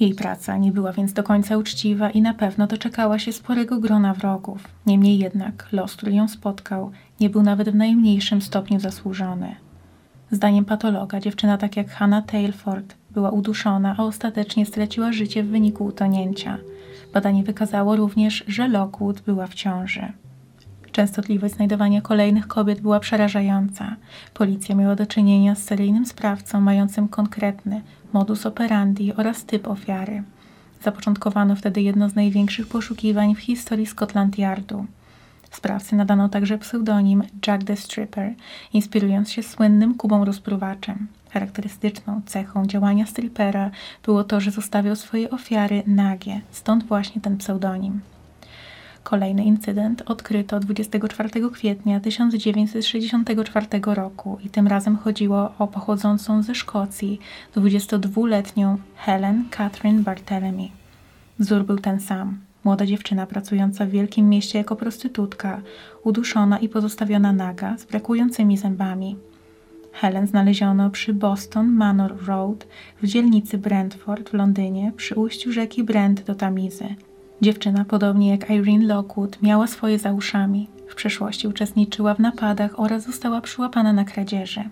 Jej 0.00 0.14
praca 0.14 0.56
nie 0.56 0.72
była 0.72 0.92
więc 0.92 1.12
do 1.12 1.22
końca 1.22 1.56
uczciwa 1.56 2.10
i 2.10 2.22
na 2.22 2.34
pewno 2.34 2.66
doczekała 2.66 3.18
się 3.18 3.32
sporego 3.32 3.80
grona 3.80 4.14
wrogów. 4.14 4.68
Niemniej 4.86 5.18
jednak 5.18 5.68
los, 5.72 5.96
który 5.96 6.12
ją 6.12 6.28
spotkał, 6.28 6.90
nie 7.20 7.30
był 7.30 7.42
nawet 7.42 7.70
w 7.70 7.74
najmniejszym 7.74 8.42
stopniu 8.42 8.80
zasłużony. 8.80 9.56
Zdaniem 10.30 10.64
patologa, 10.64 11.20
dziewczyna 11.20 11.58
tak 11.58 11.76
jak 11.76 11.90
Hannah 11.90 12.26
Tailford 12.26 12.94
była 13.10 13.30
uduszona, 13.30 13.94
a 13.98 14.02
ostatecznie 14.02 14.66
straciła 14.66 15.12
życie 15.12 15.42
w 15.42 15.48
wyniku 15.48 15.84
utonięcia. 15.84 16.58
Badanie 17.14 17.42
wykazało 17.42 17.96
również, 17.96 18.44
że 18.48 18.68
Lockwood 18.68 19.20
była 19.20 19.46
w 19.46 19.54
ciąży. 19.54 20.12
Częstotliwość 20.92 21.54
znajdowania 21.54 22.00
kolejnych 22.00 22.46
kobiet 22.46 22.80
była 22.80 23.00
przerażająca. 23.00 23.96
Policja 24.34 24.74
miała 24.74 24.96
do 24.96 25.06
czynienia 25.06 25.54
z 25.54 25.62
seryjnym 25.62 26.06
sprawcą 26.06 26.60
mającym 26.60 27.08
konkretny 27.08 27.80
modus 28.12 28.46
operandi 28.46 29.12
oraz 29.14 29.44
typ 29.44 29.68
ofiary. 29.68 30.22
Zapoczątkowano 30.82 31.56
wtedy 31.56 31.82
jedno 31.82 32.08
z 32.08 32.14
największych 32.14 32.66
poszukiwań 32.66 33.34
w 33.34 33.38
historii 33.38 33.86
Scotland 33.86 34.38
Yardu. 34.38 34.86
Sprawcy 35.50 35.96
nadano 35.96 36.28
także 36.28 36.58
pseudonim 36.58 37.22
Jack 37.46 37.64
the 37.64 37.76
Stripper, 37.76 38.34
inspirując 38.72 39.30
się 39.30 39.42
słynnym 39.42 39.94
Kubą 39.94 40.24
rozpruwaczem. 40.24 41.06
Charakterystyczną 41.30 42.20
cechą 42.26 42.66
działania 42.66 43.06
strippera 43.06 43.70
było 44.04 44.24
to, 44.24 44.40
że 44.40 44.50
zostawiał 44.50 44.96
swoje 44.96 45.30
ofiary 45.30 45.82
nagie, 45.86 46.40
stąd 46.50 46.84
właśnie 46.84 47.20
ten 47.20 47.36
pseudonim. 47.36 48.00
Kolejny 49.04 49.44
incydent 49.44 50.02
odkryto 50.06 50.60
24 50.60 51.50
kwietnia 51.52 52.00
1964 52.00 53.66
roku 53.84 54.38
i 54.44 54.48
tym 54.48 54.66
razem 54.66 54.96
chodziło 54.96 55.52
o 55.58 55.66
pochodzącą 55.66 56.42
ze 56.42 56.54
Szkocji 56.54 57.20
22-letnią 57.56 58.76
Helen 58.96 59.44
Catherine 59.50 60.02
Barthélemy. 60.02 60.68
Wzór 61.38 61.64
był 61.64 61.78
ten 61.78 62.00
sam. 62.00 62.38
Młoda 62.64 62.86
dziewczyna 62.86 63.26
pracująca 63.26 63.86
w 63.86 63.90
wielkim 63.90 64.28
mieście 64.28 64.58
jako 64.58 64.76
prostytutka, 64.76 65.60
uduszona 66.04 66.58
i 66.58 66.68
pozostawiona 66.68 67.32
naga 67.32 67.78
z 67.78 67.84
brakującymi 67.84 68.56
zębami. 68.56 69.16
Helen 69.92 70.26
znaleziono 70.26 70.90
przy 70.90 71.14
Boston 71.14 71.70
Manor 71.70 72.26
Road 72.26 72.66
w 73.02 73.06
dzielnicy 73.06 73.58
Brentford 73.58 74.30
w 74.30 74.34
Londynie 74.34 74.92
przy 74.96 75.14
ujściu 75.14 75.52
rzeki 75.52 75.84
Brent 75.84 76.24
do 76.24 76.34
Tamizy. 76.34 76.94
Dziewczyna, 77.42 77.84
podobnie 77.84 78.30
jak 78.30 78.50
Irene 78.50 78.86
Lockwood, 78.86 79.42
miała 79.42 79.66
swoje 79.66 79.98
za 79.98 80.12
uszami. 80.12 80.68
W 80.88 80.94
przeszłości 80.94 81.48
uczestniczyła 81.48 82.14
w 82.14 82.18
napadach 82.18 82.80
oraz 82.80 83.04
została 83.04 83.40
przyłapana 83.40 83.92
na 83.92 84.04
kradzieży. 84.04 84.64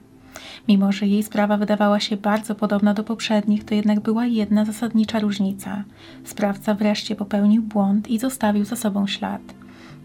Mimo, 0.68 0.92
że 0.92 1.06
jej 1.06 1.22
sprawa 1.22 1.56
wydawała 1.56 2.00
się 2.00 2.16
bardzo 2.16 2.54
podobna 2.54 2.94
do 2.94 3.04
poprzednich, 3.04 3.64
to 3.64 3.75
jednak 3.75 4.00
była 4.00 4.26
jedna 4.26 4.64
zasadnicza 4.64 5.20
różnica. 5.20 5.84
Sprawca 6.25 6.75
wreszcie 6.75 7.16
popełnił 7.16 7.62
błąd 7.62 8.08
i 8.08 8.18
zostawił 8.18 8.64
za 8.64 8.76
sobą 8.76 9.06
ślad. 9.06 9.58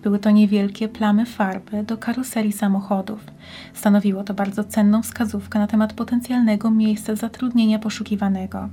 Były 0.03 0.19
to 0.19 0.31
niewielkie 0.31 0.87
plamy 0.87 1.25
farby 1.25 1.83
do 1.83 1.97
karoserii 1.97 2.51
samochodów. 2.51 3.19
Stanowiło 3.73 4.23
to 4.23 4.33
bardzo 4.33 4.63
cenną 4.63 5.01
wskazówkę 5.01 5.59
na 5.59 5.67
temat 5.67 5.93
potencjalnego 5.93 6.71
miejsca 6.71 7.15
zatrudnienia 7.15 7.79
poszukiwanego. 7.79 8.69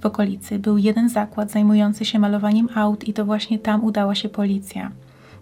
W 0.00 0.06
okolicy 0.06 0.58
był 0.58 0.78
jeden 0.78 1.08
zakład 1.08 1.50
zajmujący 1.50 2.04
się 2.04 2.18
malowaniem 2.18 2.68
aut 2.74 3.08
i 3.08 3.12
to 3.12 3.24
właśnie 3.24 3.58
tam 3.58 3.84
udała 3.84 4.14
się 4.14 4.28
policja. 4.28 4.90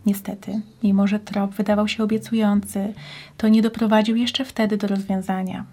Niestety, 0.07 0.61
mimo 0.83 1.07
że 1.07 1.21
trop 1.21 1.55
wydawał 1.55 1.89
się 1.89 2.05
obiecujący, 2.05 2.93
to 3.37 3.49
nie 3.49 3.63
doprowadził 3.63 4.17
jeszcze 4.17 4.45
wtedy 4.45 4.77
do 4.77 4.87
rozwiązania. 4.87 5.65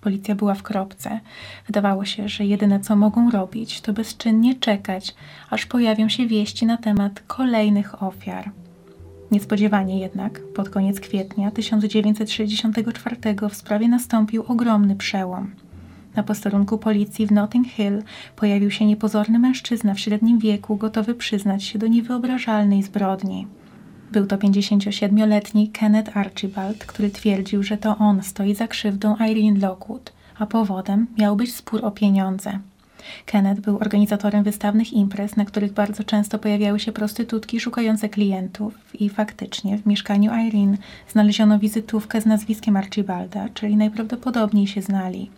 Policja 0.00 0.34
była 0.34 0.54
w 0.54 0.62
kropce. 0.62 1.20
Wydawało 1.66 2.04
się, 2.04 2.28
że 2.28 2.44
jedyne 2.44 2.80
co 2.80 2.96
mogą 2.96 3.30
robić, 3.30 3.80
to 3.80 3.92
bezczynnie 3.92 4.54
czekać, 4.54 5.14
aż 5.50 5.66
pojawią 5.66 6.08
się 6.08 6.26
wieści 6.26 6.66
na 6.66 6.76
temat 6.76 7.22
kolejnych 7.26 8.02
ofiar. 8.02 8.50
Niespodziewanie 9.30 9.98
jednak, 9.98 10.40
pod 10.54 10.70
koniec 10.70 11.00
kwietnia 11.00 11.50
1964 11.50 13.16
w 13.50 13.56
sprawie 13.56 13.88
nastąpił 13.88 14.44
ogromny 14.48 14.96
przełom. 14.96 15.50
Na 16.16 16.22
posterunku 16.22 16.78
policji 16.78 17.26
w 17.26 17.32
Notting 17.32 17.68
Hill 17.68 18.02
pojawił 18.36 18.70
się 18.70 18.86
niepozorny 18.86 19.38
mężczyzna 19.38 19.94
w 19.94 20.00
średnim 20.00 20.38
wieku, 20.38 20.76
gotowy 20.76 21.14
przyznać 21.14 21.64
się 21.64 21.78
do 21.78 21.86
niewyobrażalnej 21.86 22.82
zbrodni. 22.82 23.46
Był 24.12 24.26
to 24.26 24.36
57-letni 24.36 25.68
Kenneth 25.68 26.16
Archibald, 26.16 26.84
który 26.86 27.10
twierdził, 27.10 27.62
że 27.62 27.76
to 27.76 27.96
on 27.98 28.22
stoi 28.22 28.54
za 28.54 28.68
krzywdą 28.68 29.16
Irene 29.16 29.58
Lockwood, 29.58 30.12
a 30.38 30.46
powodem 30.46 31.06
miał 31.18 31.36
być 31.36 31.54
spór 31.54 31.84
o 31.84 31.90
pieniądze. 31.90 32.58
Kenneth 33.26 33.60
był 33.60 33.76
organizatorem 33.76 34.44
wystawnych 34.44 34.92
imprez, 34.92 35.36
na 35.36 35.44
których 35.44 35.72
bardzo 35.72 36.04
często 36.04 36.38
pojawiały 36.38 36.80
się 36.80 36.92
prostytutki 36.92 37.60
szukające 37.60 38.08
klientów 38.08 38.74
i 38.94 39.08
faktycznie 39.08 39.78
w 39.78 39.86
mieszkaniu 39.86 40.32
Irene 40.46 40.76
znaleziono 41.08 41.58
wizytówkę 41.58 42.20
z 42.20 42.26
nazwiskiem 42.26 42.76
Archibalda, 42.76 43.48
czyli 43.54 43.76
najprawdopodobniej 43.76 44.66
się 44.66 44.82
znali. 44.82 45.30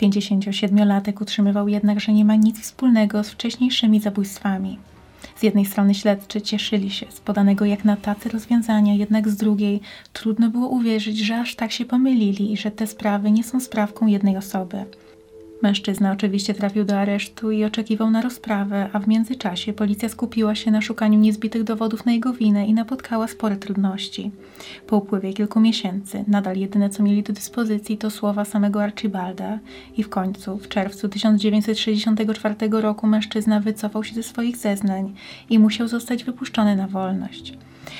57-latek 0.00 1.22
utrzymywał 1.22 1.68
jednak, 1.68 2.00
że 2.00 2.12
nie 2.12 2.24
ma 2.24 2.34
nic 2.34 2.60
wspólnego 2.60 3.24
z 3.24 3.30
wcześniejszymi 3.30 4.00
zabójstwami. 4.00 4.78
Z 5.36 5.42
jednej 5.42 5.66
strony 5.66 5.94
śledczy 5.94 6.40
cieszyli 6.40 6.90
się 6.90 7.06
z 7.10 7.20
podanego 7.20 7.64
jak 7.64 7.84
na 7.84 7.96
tacy 7.96 8.28
rozwiązania, 8.28 8.94
jednak 8.94 9.28
z 9.28 9.36
drugiej 9.36 9.80
trudno 10.12 10.50
było 10.50 10.68
uwierzyć, 10.68 11.18
że 11.18 11.40
aż 11.40 11.54
tak 11.54 11.72
się 11.72 11.84
pomylili 11.84 12.52
i 12.52 12.56
że 12.56 12.70
te 12.70 12.86
sprawy 12.86 13.30
nie 13.30 13.44
są 13.44 13.60
sprawką 13.60 14.06
jednej 14.06 14.36
osoby. 14.36 14.84
Mężczyzna 15.62 16.12
oczywiście 16.12 16.54
trafił 16.54 16.84
do 16.84 16.98
aresztu 16.98 17.50
i 17.50 17.64
oczekiwał 17.64 18.10
na 18.10 18.22
rozprawę, 18.22 18.90
a 18.92 18.98
w 18.98 19.08
międzyczasie 19.08 19.72
policja 19.72 20.08
skupiła 20.08 20.54
się 20.54 20.70
na 20.70 20.80
szukaniu 20.80 21.18
niezbitych 21.18 21.64
dowodów 21.64 22.06
na 22.06 22.12
jego 22.12 22.32
winę 22.32 22.66
i 22.66 22.74
napotkała 22.74 23.28
spore 23.28 23.56
trudności. 23.56 24.30
Po 24.86 24.96
upływie 24.96 25.32
kilku 25.32 25.60
miesięcy 25.60 26.24
nadal 26.28 26.56
jedyne 26.56 26.90
co 26.90 27.02
mieli 27.02 27.22
do 27.22 27.32
dyspozycji 27.32 27.98
to 27.98 28.10
słowa 28.10 28.44
samego 28.44 28.82
Archibalda 28.82 29.58
i 29.96 30.02
w 30.02 30.08
końcu 30.08 30.58
w 30.58 30.68
czerwcu 30.68 31.08
1964 31.08 32.54
roku 32.70 33.06
mężczyzna 33.06 33.60
wycofał 33.60 34.04
się 34.04 34.14
ze 34.14 34.22
swoich 34.22 34.56
zeznań 34.56 35.14
i 35.50 35.58
musiał 35.58 35.88
zostać 35.88 36.24
wypuszczony 36.24 36.76
na 36.76 36.88
wolność. 36.88 37.54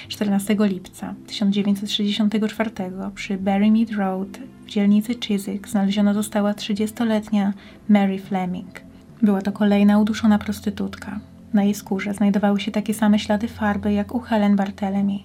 14 0.08 0.56
lipca 0.60 1.14
1964 1.26 2.70
przy 3.14 3.36
Berrymead 3.38 3.90
Road 3.90 4.28
w 4.66 4.66
dzielnicy 4.66 5.14
Chiswick 5.14 5.68
znaleziona 5.68 6.14
została 6.14 6.52
30-letnia 6.52 7.52
Mary 7.88 8.18
Fleming. 8.18 8.80
Była 9.22 9.42
to 9.42 9.52
kolejna 9.52 9.98
uduszona 9.98 10.38
prostytutka. 10.38 11.20
Na 11.54 11.64
jej 11.64 11.74
skórze 11.74 12.14
znajdowały 12.14 12.60
się 12.60 12.70
takie 12.70 12.94
same 12.94 13.18
ślady 13.18 13.48
farby 13.48 13.92
jak 13.92 14.14
u 14.14 14.20
Helen 14.20 14.56
Bartelemy. 14.56 15.18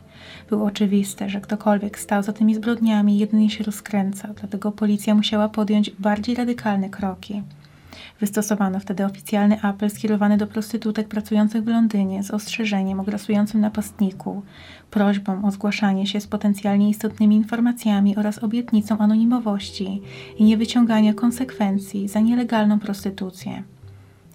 Było 0.50 0.66
oczywiste, 0.66 1.30
że 1.30 1.42
ktokolwiek 1.42 2.00
stał 2.00 2.24
za 2.24 2.34
tymi 2.34 2.56
zbrodniami 2.56 3.18
jedynie 3.18 3.50
się 3.50 3.64
rozkręcał, 3.64 4.34
dlatego 4.40 4.72
policja 4.72 5.16
musiała 5.16 5.50
podjąć 5.50 5.90
bardziej 5.90 6.36
radykalne 6.36 6.90
kroki. 6.90 7.44
Wystosowano 8.20 8.80
wtedy 8.80 9.06
oficjalny 9.06 9.62
apel 9.62 9.90
skierowany 9.90 10.38
do 10.38 10.48
prostytutek 10.48 11.08
pracujących 11.08 11.64
w 11.64 11.68
Londynie 11.68 12.24
z 12.24 12.32
ostrzeżeniem 12.32 13.00
o 13.00 13.04
grasującym 13.04 13.62
napastniku, 13.62 14.44
prośbą 14.92 15.46
o 15.46 15.52
zgłaszanie 15.52 16.08
się 16.08 16.22
z 16.22 16.28
potencjalnie 16.28 16.90
istotnymi 16.90 17.36
informacjami 17.36 18.16
oraz 18.16 18.44
obietnicą 18.44 18.98
anonimowości 18.98 20.02
i 20.38 20.44
niewyciągania 20.44 21.14
konsekwencji 21.14 22.08
za 22.08 22.20
nielegalną 22.20 22.80
prostytucję. 22.80 23.64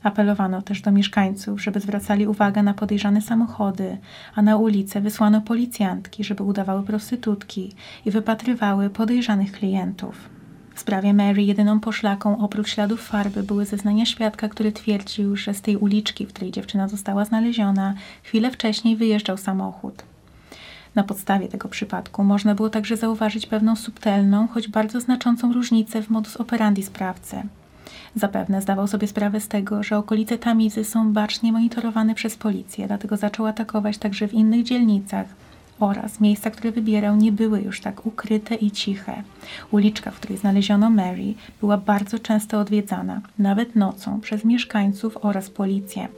Apelowano 0.03 0.63
też 0.63 0.81
do 0.81 0.93
mieszkańców, 0.93 1.63
żeby 1.63 1.81
zwracali 1.81 2.27
uwagę 2.27 2.63
na 2.63 2.75
podejrzane 2.75 3.21
samochody, 3.21 3.99
a 4.35 4.43
na 4.43 4.57
ulicę 4.57 5.01
wysłano 5.01 5.41
policjantki, 5.41 6.25
żeby 6.25 6.43
udawały 6.43 6.83
prostytutki 6.83 7.73
i 8.07 8.11
wypatrywały 8.11 8.91
podejrzanych 8.91 9.53
klientów. 9.53 10.42
W 10.75 10.81
sprawie 10.81 11.15
Mary 11.15 11.43
jedyną 11.43 11.81
poszlaką 11.81 12.39
oprócz 12.39 12.69
śladów 12.69 13.03
farby 13.03 13.43
były 13.43 13.67
zeznania 13.67 14.07
świadka, 14.07 14.49
który 14.49 14.73
twierdził, 14.73 15.37
że 15.37 15.55
z 15.55 15.61
tej 15.61 15.77
uliczki, 15.77 16.27
w 16.27 16.33
której 16.33 16.53
dziewczyna 16.53 16.89
została 16.89 17.25
znaleziona, 17.25 17.95
chwilę 18.23 18.51
wcześniej 18.51 18.97
wyjeżdżał 18.97 19.37
samochód. 19.37 20.03
Na 20.95 21.03
podstawie 21.03 21.49
tego 21.49 21.69
przypadku 21.69 22.25
można 22.25 22.55
było 22.55 22.71
także 22.71 22.97
zauważyć 22.97 23.47
pewną 23.47 23.77
subtelną, 23.77 24.49
choć 24.49 24.69
bardzo 24.69 25.01
znaczącą 25.01 25.53
różnicę 25.53 26.03
w 26.03 26.11
modus 26.11 26.37
operandi 26.37 26.83
sprawcy. 26.83 27.43
Zapewne 28.17 28.63
zdawał 28.63 28.87
sobie 28.89 29.09
sprawę 29.09 29.41
z 29.41 29.49
tego, 29.49 29.83
że 29.83 29.99
okolice 29.99 30.39
Tamizy 30.39 30.85
są 30.85 31.13
bacznie 31.13 31.53
monitorowane 31.53 32.15
przez 32.15 32.37
policję, 32.37 32.87
dlatego 32.87 33.17
zaczął 33.17 33.47
atakować 33.47 33.99
także 33.99 34.29
w 34.29 34.35
innych 34.35 34.63
dzielnicach, 34.63 35.27
oraz 35.83 36.21
miejsca, 36.21 36.51
które 36.51 36.73
wybierał, 36.73 37.17
nie 37.17 37.33
były 37.33 37.61
już 37.61 37.81
tak 37.81 38.07
ukryte 38.07 38.55
i 38.55 38.71
ciche. 38.71 39.23
Uliczka, 39.71 40.11
w 40.11 40.17
której 40.17 40.39
znaleziono 40.39 40.91
Mary, 40.91 41.35
była 41.61 41.77
bardzo 41.77 42.19
często 42.19 42.61
odwiedzana, 42.61 43.21
nawet 43.39 43.77
nocą, 43.77 44.21
przez 44.21 44.45
mieszkańców 44.45 45.19
oraz 45.23 45.51
policję. 45.51 46.09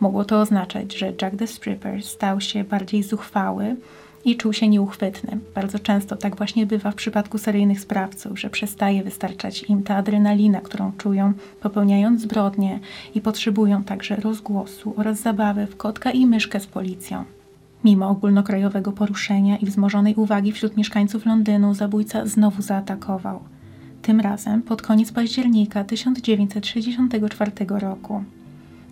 Mogło 0.00 0.24
to 0.24 0.40
oznaczać, 0.40 0.96
że 0.96 1.12
Jack 1.22 1.36
the 1.36 1.46
Stripper 1.46 2.02
stał 2.02 2.40
się 2.40 2.64
bardziej 2.64 3.02
zuchwały 3.02 3.76
i 4.24 4.36
czuł 4.36 4.52
się 4.52 4.68
nieuchwytny. 4.68 5.38
Bardzo 5.54 5.78
często 5.78 6.16
tak 6.16 6.36
właśnie 6.36 6.66
bywa 6.66 6.90
w 6.90 6.94
przypadku 6.94 7.38
seryjnych 7.38 7.80
sprawców, 7.80 8.40
że 8.40 8.50
przestaje 8.50 9.02
wystarczać 9.02 9.62
im 9.62 9.82
ta 9.82 9.96
adrenalina, 9.96 10.60
którą 10.60 10.92
czują 10.92 11.32
popełniając 11.60 12.20
zbrodnie 12.20 12.80
i 13.14 13.20
potrzebują 13.20 13.84
także 13.84 14.16
rozgłosu 14.16 14.94
oraz 14.96 15.20
zabawy 15.20 15.66
w 15.66 15.76
kotka 15.76 16.10
i 16.10 16.26
myszkę 16.26 16.60
z 16.60 16.66
policją. 16.66 17.35
Mimo 17.86 18.08
ogólnokrajowego 18.08 18.92
poruszenia 18.92 19.56
i 19.56 19.66
wzmożonej 19.66 20.14
uwagi 20.14 20.52
wśród 20.52 20.76
mieszkańców 20.76 21.26
Londynu, 21.26 21.74
zabójca 21.74 22.26
znowu 22.26 22.62
zaatakował. 22.62 23.40
Tym 24.02 24.20
razem 24.20 24.62
pod 24.62 24.82
koniec 24.82 25.12
października 25.12 25.84
1964 25.84 27.52
roku. 27.68 28.24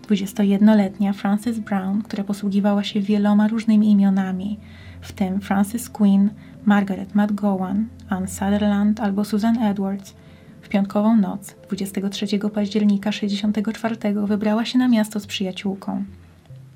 21-letnia 0.09 1.13
Frances 1.13 1.59
Brown, 1.59 2.01
która 2.01 2.23
posługiwała 2.23 2.83
się 2.83 3.01
wieloma 3.01 3.47
różnymi 3.47 3.91
imionami, 3.91 4.59
w 5.01 5.13
tym 5.13 5.41
Frances 5.41 5.89
Quinn, 5.89 6.29
Margaret 6.65 7.15
McGowan, 7.15 7.85
Anne 8.09 8.27
Sutherland 8.27 8.99
albo 8.99 9.25
Susan 9.25 9.63
Edwards, 9.63 10.13
w 10.61 10.69
piątkową 10.69 11.15
noc 11.17 11.55
23 11.67 12.25
października 12.53 13.11
1964 13.11 13.95
wybrała 14.25 14.65
się 14.65 14.79
na 14.79 14.87
miasto 14.87 15.19
z 15.19 15.27
przyjaciółką. 15.27 16.03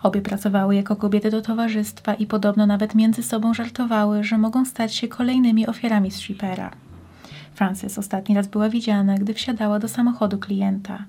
Obie 0.04 0.22
pracowały 0.22 0.76
jako 0.76 0.96
kobiety 0.96 1.32
do 1.32 1.42
towarzystwa 1.42 2.14
i 2.14 2.26
podobno 2.26 2.66
nawet 2.66 2.96
między 2.96 3.24
sobą 3.24 3.54
żartowały, 3.54 4.24
że 4.24 4.38
mogą 4.38 4.66
stać 4.66 4.96
się 4.96 5.08
kolejnymi 5.08 5.68
ofiarami 5.68 6.12
strippera. 6.12 6.72
Frances 7.54 7.98
ostatni 7.98 8.36
raz 8.36 8.48
była 8.48 8.70
widziana, 8.70 9.16
gdy 9.16 9.34
wsiadała 9.34 9.80
do 9.80 9.88
samochodu 9.88 10.38
klienta. 10.38 11.06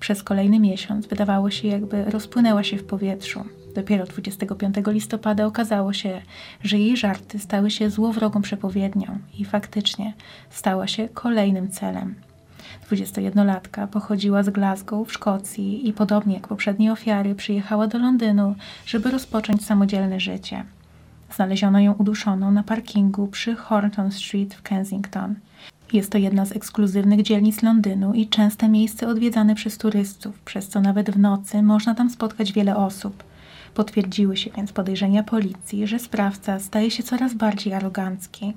Przez 0.00 0.22
kolejny 0.22 0.60
miesiąc 0.60 1.06
wydawało 1.06 1.50
się, 1.50 1.68
jakby 1.68 2.04
rozpłynęła 2.04 2.62
się 2.62 2.76
w 2.76 2.84
powietrzu. 2.84 3.44
Dopiero 3.74 4.04
25 4.06 4.76
listopada 4.86 5.46
okazało 5.46 5.92
się, 5.92 6.22
że 6.62 6.78
jej 6.78 6.96
żarty 6.96 7.38
stały 7.38 7.70
się 7.70 7.90
złowrogą 7.90 8.42
przepowiednią 8.42 9.18
i 9.38 9.44
faktycznie 9.44 10.12
stała 10.50 10.86
się 10.86 11.08
kolejnym 11.08 11.70
celem. 11.70 12.14
21-latka 12.90 13.86
pochodziła 13.86 14.42
z 14.42 14.50
Glasgow 14.50 15.08
w 15.08 15.12
Szkocji 15.12 15.88
i 15.88 15.92
podobnie 15.92 16.34
jak 16.34 16.48
poprzednie 16.48 16.92
ofiary 16.92 17.34
przyjechała 17.34 17.86
do 17.86 17.98
Londynu, 17.98 18.54
żeby 18.86 19.10
rozpocząć 19.10 19.64
samodzielne 19.64 20.20
życie. 20.20 20.64
Znaleziono 21.34 21.80
ją 21.80 21.92
uduszoną 21.92 22.50
na 22.50 22.62
parkingu 22.62 23.26
przy 23.26 23.54
Horton 23.54 24.12
Street 24.12 24.54
w 24.54 24.62
Kensington. 24.62 25.34
Jest 25.92 26.12
to 26.12 26.18
jedna 26.18 26.46
z 26.46 26.56
ekskluzywnych 26.56 27.22
dzielnic 27.22 27.62
Londynu 27.62 28.14
i 28.14 28.28
częste 28.28 28.68
miejsce 28.68 29.08
odwiedzane 29.08 29.54
przez 29.54 29.78
turystów, 29.78 30.38
przez 30.40 30.68
co 30.68 30.80
nawet 30.80 31.10
w 31.10 31.18
nocy 31.18 31.62
można 31.62 31.94
tam 31.94 32.10
spotkać 32.10 32.52
wiele 32.52 32.76
osób. 32.76 33.24
Potwierdziły 33.74 34.36
się 34.36 34.50
więc 34.56 34.72
podejrzenia 34.72 35.22
policji, 35.22 35.86
że 35.86 35.98
sprawca 35.98 36.60
staje 36.60 36.90
się 36.90 37.02
coraz 37.02 37.34
bardziej 37.34 37.74
arogancki. 37.74 38.54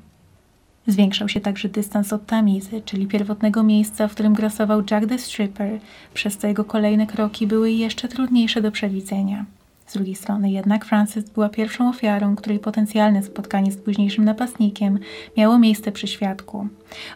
Zwiększał 0.87 1.29
się 1.29 1.41
także 1.41 1.69
dystans 1.69 2.13
od 2.13 2.25
Tamizy, 2.25 2.81
czyli 2.85 3.07
pierwotnego 3.07 3.63
miejsca, 3.63 4.07
w 4.07 4.13
którym 4.13 4.33
grasował 4.33 4.83
Jack 4.91 5.07
the 5.07 5.19
Stripper, 5.19 5.79
przez 6.13 6.37
co 6.37 6.47
jego 6.47 6.63
kolejne 6.63 7.07
kroki 7.07 7.47
były 7.47 7.71
jeszcze 7.71 8.07
trudniejsze 8.07 8.61
do 8.61 8.71
przewidzenia. 8.71 9.45
Z 9.87 9.93
drugiej 9.93 10.15
strony 10.15 10.51
jednak 10.51 10.85
Frances 10.85 11.29
była 11.29 11.49
pierwszą 11.49 11.89
ofiarą, 11.89 12.35
której 12.35 12.59
potencjalne 12.59 13.23
spotkanie 13.23 13.71
z 13.71 13.77
późniejszym 13.77 14.25
napastnikiem 14.25 14.99
miało 15.37 15.59
miejsce 15.59 15.91
przy 15.91 16.07
świadku. 16.07 16.67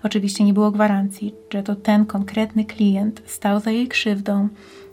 Oczywiście 0.04 0.44
nie 0.44 0.54
było 0.54 0.72
gwarancji, 0.72 1.34
że 1.54 1.63
to 1.63 1.75
ten 1.75 2.06
konkretny 2.06 2.66
klient 2.66 3.22
stał 3.25 3.60
za 3.60 3.72
jej 3.72 3.88
krzywdą, 3.88 4.50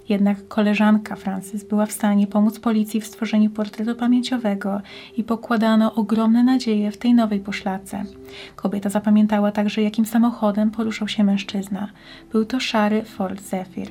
jednak 0.09 0.49
koleżanka 0.49 1.17
Francis 1.17 1.65
była 1.65 1.87
w 1.87 1.93
stanie 1.93 2.27
pomóc 2.27 2.61
policji 2.61 3.01
w 3.01 3.07
stworzeniu 3.07 3.51
portretu 3.51 3.95
pamięciowego 3.95 4.81
i 5.17 5.25
pokładano 5.25 5.95
ogromne 5.95 6.45
nadzieje 6.45 6.91
w 6.91 6.97
tej 6.97 7.15
nowej 7.15 7.41
poszlace. 7.41 8.05
Kobieta 8.57 8.89
zapamiętała 8.89 9.53
także, 9.53 9.83
jakim 9.83 10.07
samochodem 10.07 10.71
poruszał 10.71 11.09
się 11.09 11.25
mężczyzna. 11.25 11.89
Był 12.33 12.45
to 12.45 12.61
szary 12.61 13.03
Ford 13.03 13.43
Zephyr. 13.43 13.89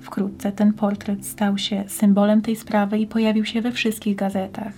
Wkrótce 0.00 0.52
ten 0.52 0.72
portret 0.72 1.26
stał 1.26 1.58
się 1.58 1.84
symbolem 1.88 2.42
tej 2.42 2.56
sprawy 2.56 2.98
i 2.98 3.06
pojawił 3.06 3.44
się 3.44 3.60
we 3.60 3.72
wszystkich 3.72 4.16
gazetach. 4.16 4.72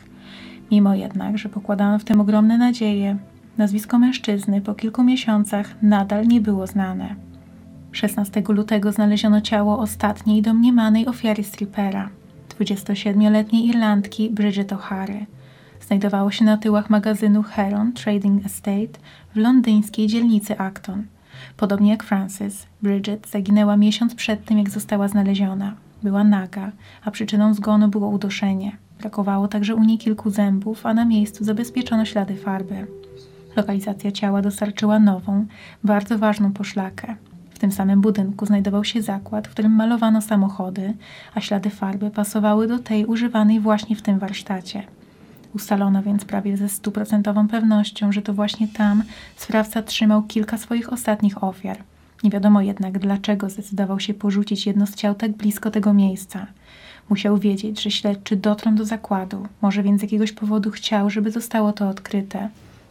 Mimo 0.70 0.94
jednak, 0.94 1.38
że 1.38 1.48
pokładano 1.48 1.98
w 1.98 2.04
tym 2.04 2.20
ogromne 2.20 2.58
nadzieje, 2.58 3.16
nazwisko 3.58 3.98
mężczyzny 3.98 4.60
po 4.60 4.74
kilku 4.74 5.04
miesiącach 5.04 5.74
nadal 5.82 6.26
nie 6.26 6.40
było 6.40 6.66
znane. 6.66 7.27
16 7.92 8.42
lutego 8.48 8.92
znaleziono 8.92 9.40
ciało 9.40 9.78
ostatniej 9.78 10.42
domniemanej 10.42 11.06
ofiary 11.06 11.44
strippera, 11.44 12.10
27-letniej 12.58 13.66
Irlandki 13.66 14.30
Bridget 14.30 14.72
O'Hary. 14.72 15.24
Znajdowało 15.80 16.30
się 16.30 16.44
na 16.44 16.56
tyłach 16.56 16.90
magazynu 16.90 17.42
Heron 17.42 17.92
Trading 17.92 18.46
Estate 18.46 18.98
w 19.34 19.36
londyńskiej 19.36 20.06
dzielnicy 20.06 20.58
Acton. 20.58 21.04
Podobnie 21.56 21.90
jak 21.90 22.04
Frances, 22.04 22.66
Bridget 22.82 23.28
zaginęła 23.28 23.76
miesiąc 23.76 24.14
przed 24.14 24.44
tym, 24.44 24.58
jak 24.58 24.70
została 24.70 25.08
znaleziona. 25.08 25.74
Była 26.02 26.24
naga, 26.24 26.72
a 27.04 27.10
przyczyną 27.10 27.54
zgonu 27.54 27.88
było 27.88 28.08
uduszenie. 28.08 28.76
Brakowało 29.00 29.48
także 29.48 29.74
u 29.74 29.84
niej 29.84 29.98
kilku 29.98 30.30
zębów, 30.30 30.86
a 30.86 30.94
na 30.94 31.04
miejscu 31.04 31.44
zabezpieczono 31.44 32.04
ślady 32.04 32.36
farby. 32.36 32.86
Lokalizacja 33.56 34.12
ciała 34.12 34.42
dostarczyła 34.42 34.98
nową, 34.98 35.46
bardzo 35.84 36.18
ważną 36.18 36.52
poszlakę. 36.52 37.16
W 37.58 37.60
tym 37.60 37.72
samym 37.72 38.00
budynku 38.00 38.46
znajdował 38.46 38.84
się 38.84 39.02
zakład, 39.02 39.48
w 39.48 39.50
którym 39.50 39.72
malowano 39.72 40.22
samochody, 40.22 40.94
a 41.34 41.40
ślady 41.40 41.70
farby 41.70 42.10
pasowały 42.10 42.68
do 42.68 42.78
tej 42.78 43.06
używanej 43.06 43.60
właśnie 43.60 43.96
w 43.96 44.02
tym 44.02 44.18
warsztacie. 44.18 44.82
Ustalono 45.54 46.02
więc 46.02 46.24
prawie 46.24 46.56
ze 46.56 46.68
stuprocentową 46.68 47.48
pewnością, 47.48 48.12
że 48.12 48.22
to 48.22 48.34
właśnie 48.34 48.68
tam 48.68 49.02
sprawca 49.36 49.82
trzymał 49.82 50.22
kilka 50.22 50.58
swoich 50.58 50.92
ostatnich 50.92 51.44
ofiar. 51.44 51.78
Nie 52.24 52.30
wiadomo 52.30 52.60
jednak, 52.60 52.98
dlaczego 52.98 53.50
zdecydował 53.50 54.00
się 54.00 54.14
porzucić 54.14 54.66
jedno 54.66 54.86
z 54.86 54.94
ciał 54.94 55.14
tak 55.14 55.32
blisko 55.32 55.70
tego 55.70 55.94
miejsca. 55.94 56.46
Musiał 57.08 57.38
wiedzieć, 57.38 57.82
że 57.82 57.90
śledczy 57.90 58.36
dotrą 58.36 58.74
do 58.74 58.84
zakładu, 58.84 59.46
może 59.62 59.82
więc 59.82 60.00
z 60.00 60.02
jakiegoś 60.02 60.32
powodu 60.32 60.70
chciał, 60.70 61.10
żeby 61.10 61.30
zostało 61.30 61.72
to 61.72 61.88
odkryte. 61.88 62.48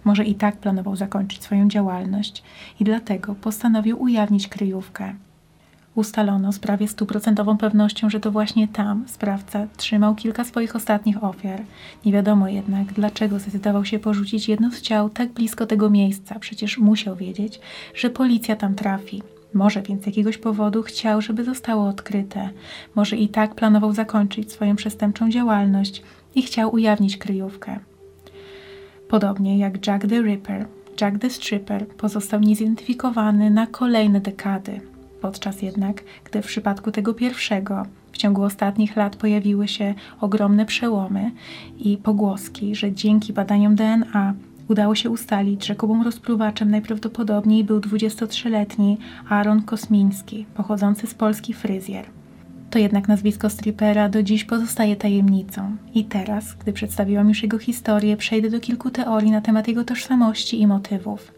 Może 0.07 0.23
i 0.23 0.35
tak 0.35 0.57
planował 0.57 0.95
zakończyć 0.95 1.43
swoją 1.43 1.67
działalność 1.67 2.43
i 2.79 2.83
dlatego 2.83 3.35
postanowił 3.35 4.01
ujawnić 4.01 4.47
kryjówkę. 4.47 5.13
Ustalono 5.95 6.51
z 6.51 6.59
prawie 6.59 6.87
stuprocentową 6.87 7.57
pewnością, 7.57 8.09
że 8.09 8.19
to 8.19 8.31
właśnie 8.31 8.67
tam 8.67 9.03
sprawca 9.07 9.67
trzymał 9.77 10.15
kilka 10.15 10.43
swoich 10.43 10.75
ostatnich 10.75 11.23
ofiar. 11.23 11.61
Nie 12.05 12.11
wiadomo 12.11 12.47
jednak, 12.47 12.93
dlaczego 12.93 13.39
zdecydował 13.39 13.85
się 13.85 13.99
porzucić 13.99 14.49
jedno 14.49 14.71
z 14.71 14.81
ciał 14.81 15.09
tak 15.09 15.29
blisko 15.29 15.65
tego 15.65 15.89
miejsca. 15.89 16.39
Przecież 16.39 16.77
musiał 16.77 17.15
wiedzieć, 17.15 17.59
że 17.95 18.09
policja 18.09 18.55
tam 18.55 18.75
trafi. 18.75 19.23
Może 19.53 19.81
więc 19.81 20.03
z 20.03 20.05
jakiegoś 20.05 20.37
powodu 20.37 20.83
chciał, 20.83 21.21
żeby 21.21 21.43
zostało 21.43 21.87
odkryte. 21.87 22.49
Może 22.95 23.15
i 23.15 23.29
tak 23.29 23.55
planował 23.55 23.93
zakończyć 23.93 24.51
swoją 24.51 24.75
przestępczą 24.75 25.29
działalność 25.29 26.03
i 26.35 26.41
chciał 26.41 26.73
ujawnić 26.73 27.17
kryjówkę. 27.17 27.79
Podobnie 29.09 29.57
jak 29.57 29.87
Jack 29.87 30.07
the 30.07 30.21
Ripper, 30.21 30.65
Jack 31.01 31.19
the 31.19 31.29
Stripper 31.29 31.87
pozostał 31.87 32.39
niezidentyfikowany 32.39 33.49
na 33.49 33.67
kolejne 33.67 34.21
dekady. 34.21 34.81
Podczas 35.21 35.61
jednak, 35.61 36.03
gdy 36.23 36.41
w 36.41 36.45
przypadku 36.45 36.91
tego 36.91 37.13
pierwszego 37.13 37.85
w 38.11 38.17
ciągu 38.17 38.43
ostatnich 38.43 38.95
lat 38.95 39.15
pojawiły 39.15 39.67
się 39.67 39.93
ogromne 40.21 40.65
przełomy 40.65 41.31
i 41.79 41.97
pogłoski, 41.97 42.75
że 42.75 42.91
dzięki 42.91 43.33
badaniom 43.33 43.75
DNA 43.75 44.33
udało 44.67 44.95
się 44.95 45.09
ustalić, 45.09 45.65
że 45.65 45.75
kubą 45.75 46.03
rozpruwaczem 46.03 46.71
najprawdopodobniej 46.71 47.63
był 47.63 47.79
23-letni 47.79 48.97
Aaron 49.29 49.61
Kosmiński, 49.61 50.45
pochodzący 50.55 51.07
z 51.07 51.13
Polski 51.13 51.53
fryzjer. 51.53 52.16
To 52.77 52.81
jednak 52.81 53.07
nazwisko 53.07 53.49
stripera 53.49 54.09
do 54.09 54.23
dziś 54.23 54.43
pozostaje 54.43 54.95
tajemnicą. 54.95 55.77
I 55.93 56.05
teraz, 56.05 56.53
gdy 56.53 56.73
przedstawiłam 56.73 57.29
już 57.29 57.43
jego 57.43 57.57
historię, 57.57 58.17
przejdę 58.17 58.49
do 58.49 58.59
kilku 58.59 58.89
teorii 58.89 59.31
na 59.31 59.41
temat 59.41 59.67
jego 59.67 59.83
tożsamości 59.83 60.61
i 60.61 60.67
motywów. 60.67 61.31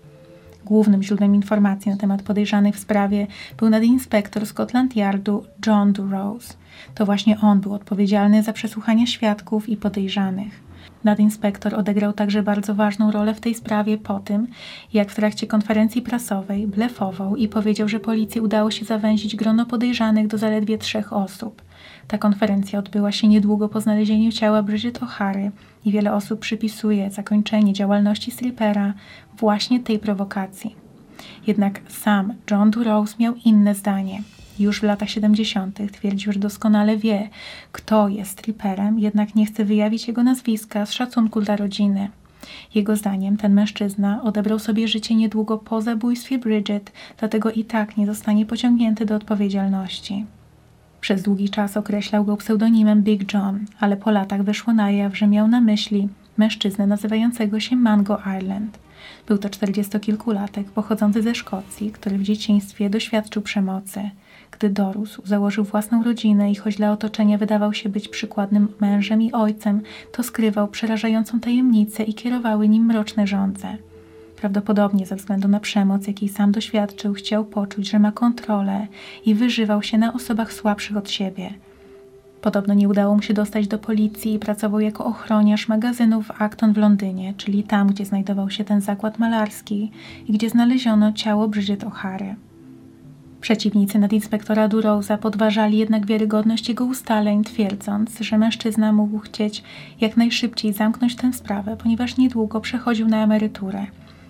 Głównym 0.65 1.03
źródłem 1.03 1.35
informacji 1.35 1.91
na 1.91 1.97
temat 1.97 2.21
podejrzanych 2.21 2.75
w 2.75 2.79
sprawie 2.79 3.27
był 3.57 3.69
nadinspektor 3.69 4.45
Scotland 4.45 4.95
Yardu 4.95 5.43
John 5.67 5.93
Durrose. 5.93 6.53
To 6.95 7.05
właśnie 7.05 7.39
on 7.41 7.59
był 7.59 7.73
odpowiedzialny 7.73 8.43
za 8.43 8.53
przesłuchanie 8.53 9.07
świadków 9.07 9.69
i 9.69 9.77
podejrzanych. 9.77 10.68
Nadinspektor 11.03 11.75
odegrał 11.75 12.13
także 12.13 12.43
bardzo 12.43 12.75
ważną 12.75 13.11
rolę 13.11 13.33
w 13.33 13.39
tej 13.39 13.55
sprawie 13.55 13.97
po 13.97 14.19
tym, 14.19 14.47
jak 14.93 15.11
w 15.11 15.15
trakcie 15.15 15.47
konferencji 15.47 16.01
prasowej 16.01 16.67
blefował 16.67 17.35
i 17.35 17.47
powiedział, 17.47 17.87
że 17.87 17.99
policji 17.99 18.41
udało 18.41 18.71
się 18.71 18.85
zawęzić 18.85 19.35
grono 19.35 19.65
podejrzanych 19.65 20.27
do 20.27 20.37
zaledwie 20.37 20.77
trzech 20.77 21.13
osób. 21.13 21.61
Ta 22.07 22.17
konferencja 22.17 22.79
odbyła 22.79 23.11
się 23.11 23.27
niedługo 23.27 23.69
po 23.69 23.81
znalezieniu 23.81 24.31
ciała 24.31 24.63
Bridget 24.63 24.99
O'Hary 24.99 25.51
i 25.85 25.91
wiele 25.91 26.13
osób 26.13 26.39
przypisuje 26.39 27.11
zakończenie 27.11 27.73
działalności 27.73 28.31
strippera 28.31 28.93
właśnie 29.37 29.79
tej 29.79 29.99
prowokacji. 29.99 30.75
Jednak 31.47 31.81
sam 31.87 32.33
John 32.51 32.71
Durrose 32.71 33.15
miał 33.19 33.33
inne 33.45 33.75
zdanie. 33.75 34.21
Już 34.59 34.79
w 34.79 34.83
latach 34.83 35.09
70. 35.09 35.79
twierdził, 35.91 36.33
że 36.33 36.39
doskonale 36.39 36.97
wie, 36.97 37.29
kto 37.71 38.07
jest 38.07 38.31
stripperem, 38.31 38.99
jednak 38.99 39.35
nie 39.35 39.45
chce 39.45 39.65
wyjawić 39.65 40.07
jego 40.07 40.23
nazwiska 40.23 40.85
z 40.85 40.91
szacunku 40.91 41.41
dla 41.41 41.55
rodziny. 41.55 42.09
Jego 42.75 42.95
zdaniem 42.95 43.37
ten 43.37 43.53
mężczyzna 43.53 44.23
odebrał 44.23 44.59
sobie 44.59 44.87
życie 44.87 45.15
niedługo 45.15 45.57
po 45.57 45.81
zabójstwie 45.81 46.37
Bridget, 46.37 46.91
dlatego 47.17 47.51
i 47.51 47.65
tak 47.65 47.97
nie 47.97 48.05
zostanie 48.05 48.45
pociągnięty 48.45 49.05
do 49.05 49.15
odpowiedzialności. 49.15 50.25
Przez 51.01 51.21
długi 51.21 51.49
czas 51.49 51.77
określał 51.77 52.25
go 52.25 52.37
pseudonimem 52.37 53.03
Big 53.03 53.33
John, 53.33 53.65
ale 53.79 53.97
po 53.97 54.11
latach 54.11 54.43
wyszło 54.43 54.73
na 54.73 54.91
jaw, 54.91 55.17
że 55.17 55.27
miał 55.27 55.47
na 55.47 55.61
myśli 55.61 56.09
mężczyznę 56.37 56.87
nazywającego 56.87 57.59
się 57.59 57.75
Mango 57.75 58.21
Island. 58.39 58.79
Był 59.27 59.37
to 59.37 59.49
czterdziestokilkulatek 59.49 60.71
pochodzący 60.71 61.21
ze 61.21 61.35
Szkocji, 61.35 61.91
który 61.91 62.17
w 62.17 62.23
dzieciństwie 62.23 62.89
doświadczył 62.89 63.41
przemocy. 63.41 64.09
Gdy 64.59 64.69
dorósł, 64.69 65.21
założył 65.25 65.63
własną 65.63 66.03
rodzinę 66.03 66.51
i 66.51 66.55
choć 66.55 66.75
dla 66.75 66.91
otoczenia 66.91 67.37
wydawał 67.37 67.73
się 67.73 67.89
być 67.89 68.07
przykładnym 68.07 68.67
mężem 68.79 69.21
i 69.21 69.31
ojcem, 69.31 69.81
to 70.11 70.23
skrywał 70.23 70.67
przerażającą 70.67 71.39
tajemnicę 71.39 72.03
i 72.03 72.13
kierowały 72.13 72.69
nim 72.69 72.85
mroczne 72.85 73.27
żądze. 73.27 73.77
Prawdopodobnie 74.35 75.05
ze 75.05 75.15
względu 75.15 75.47
na 75.47 75.59
przemoc, 75.59 76.07
jakiej 76.07 76.29
sam 76.29 76.51
doświadczył, 76.51 77.13
chciał 77.13 77.45
poczuć, 77.45 77.89
że 77.89 77.99
ma 77.99 78.11
kontrolę 78.11 78.87
i 79.25 79.35
wyżywał 79.35 79.83
się 79.83 79.97
na 79.97 80.13
osobach 80.13 80.53
słabszych 80.53 80.97
od 80.97 81.09
siebie. 81.09 81.53
Podobno 82.41 82.73
nie 82.73 82.89
udało 82.89 83.15
mu 83.15 83.21
się 83.21 83.33
dostać 83.33 83.67
do 83.67 83.79
policji 83.79 84.33
i 84.33 84.39
pracował 84.39 84.79
jako 84.79 85.05
ochroniarz 85.05 85.67
magazynów 85.67 86.41
Acton 86.41 86.73
w 86.73 86.77
Londynie, 86.77 87.33
czyli 87.37 87.63
tam, 87.63 87.87
gdzie 87.87 88.05
znajdował 88.05 88.49
się 88.49 88.63
ten 88.63 88.81
zakład 88.81 89.19
malarski 89.19 89.91
i 90.27 90.33
gdzie 90.33 90.49
znaleziono 90.49 91.13
ciało 91.13 91.47
Bridget 91.47 91.83
O'Hary. 91.83 92.35
Przeciwnicy 93.41 93.99
nadinspektora 93.99 94.67
Durouza 94.67 95.17
podważali 95.17 95.77
jednak 95.77 96.05
wiarygodność 96.05 96.69
jego 96.69 96.85
ustaleń, 96.85 97.43
twierdząc, 97.43 98.19
że 98.19 98.37
mężczyzna 98.37 98.91
mógł 98.93 99.19
chcieć 99.19 99.63
jak 100.01 100.17
najszybciej 100.17 100.73
zamknąć 100.73 101.15
tę 101.15 101.33
sprawę, 101.33 101.77
ponieważ 101.77 102.17
niedługo 102.17 102.61
przechodził 102.61 103.07
na 103.07 103.23
emeryturę. 103.23 103.85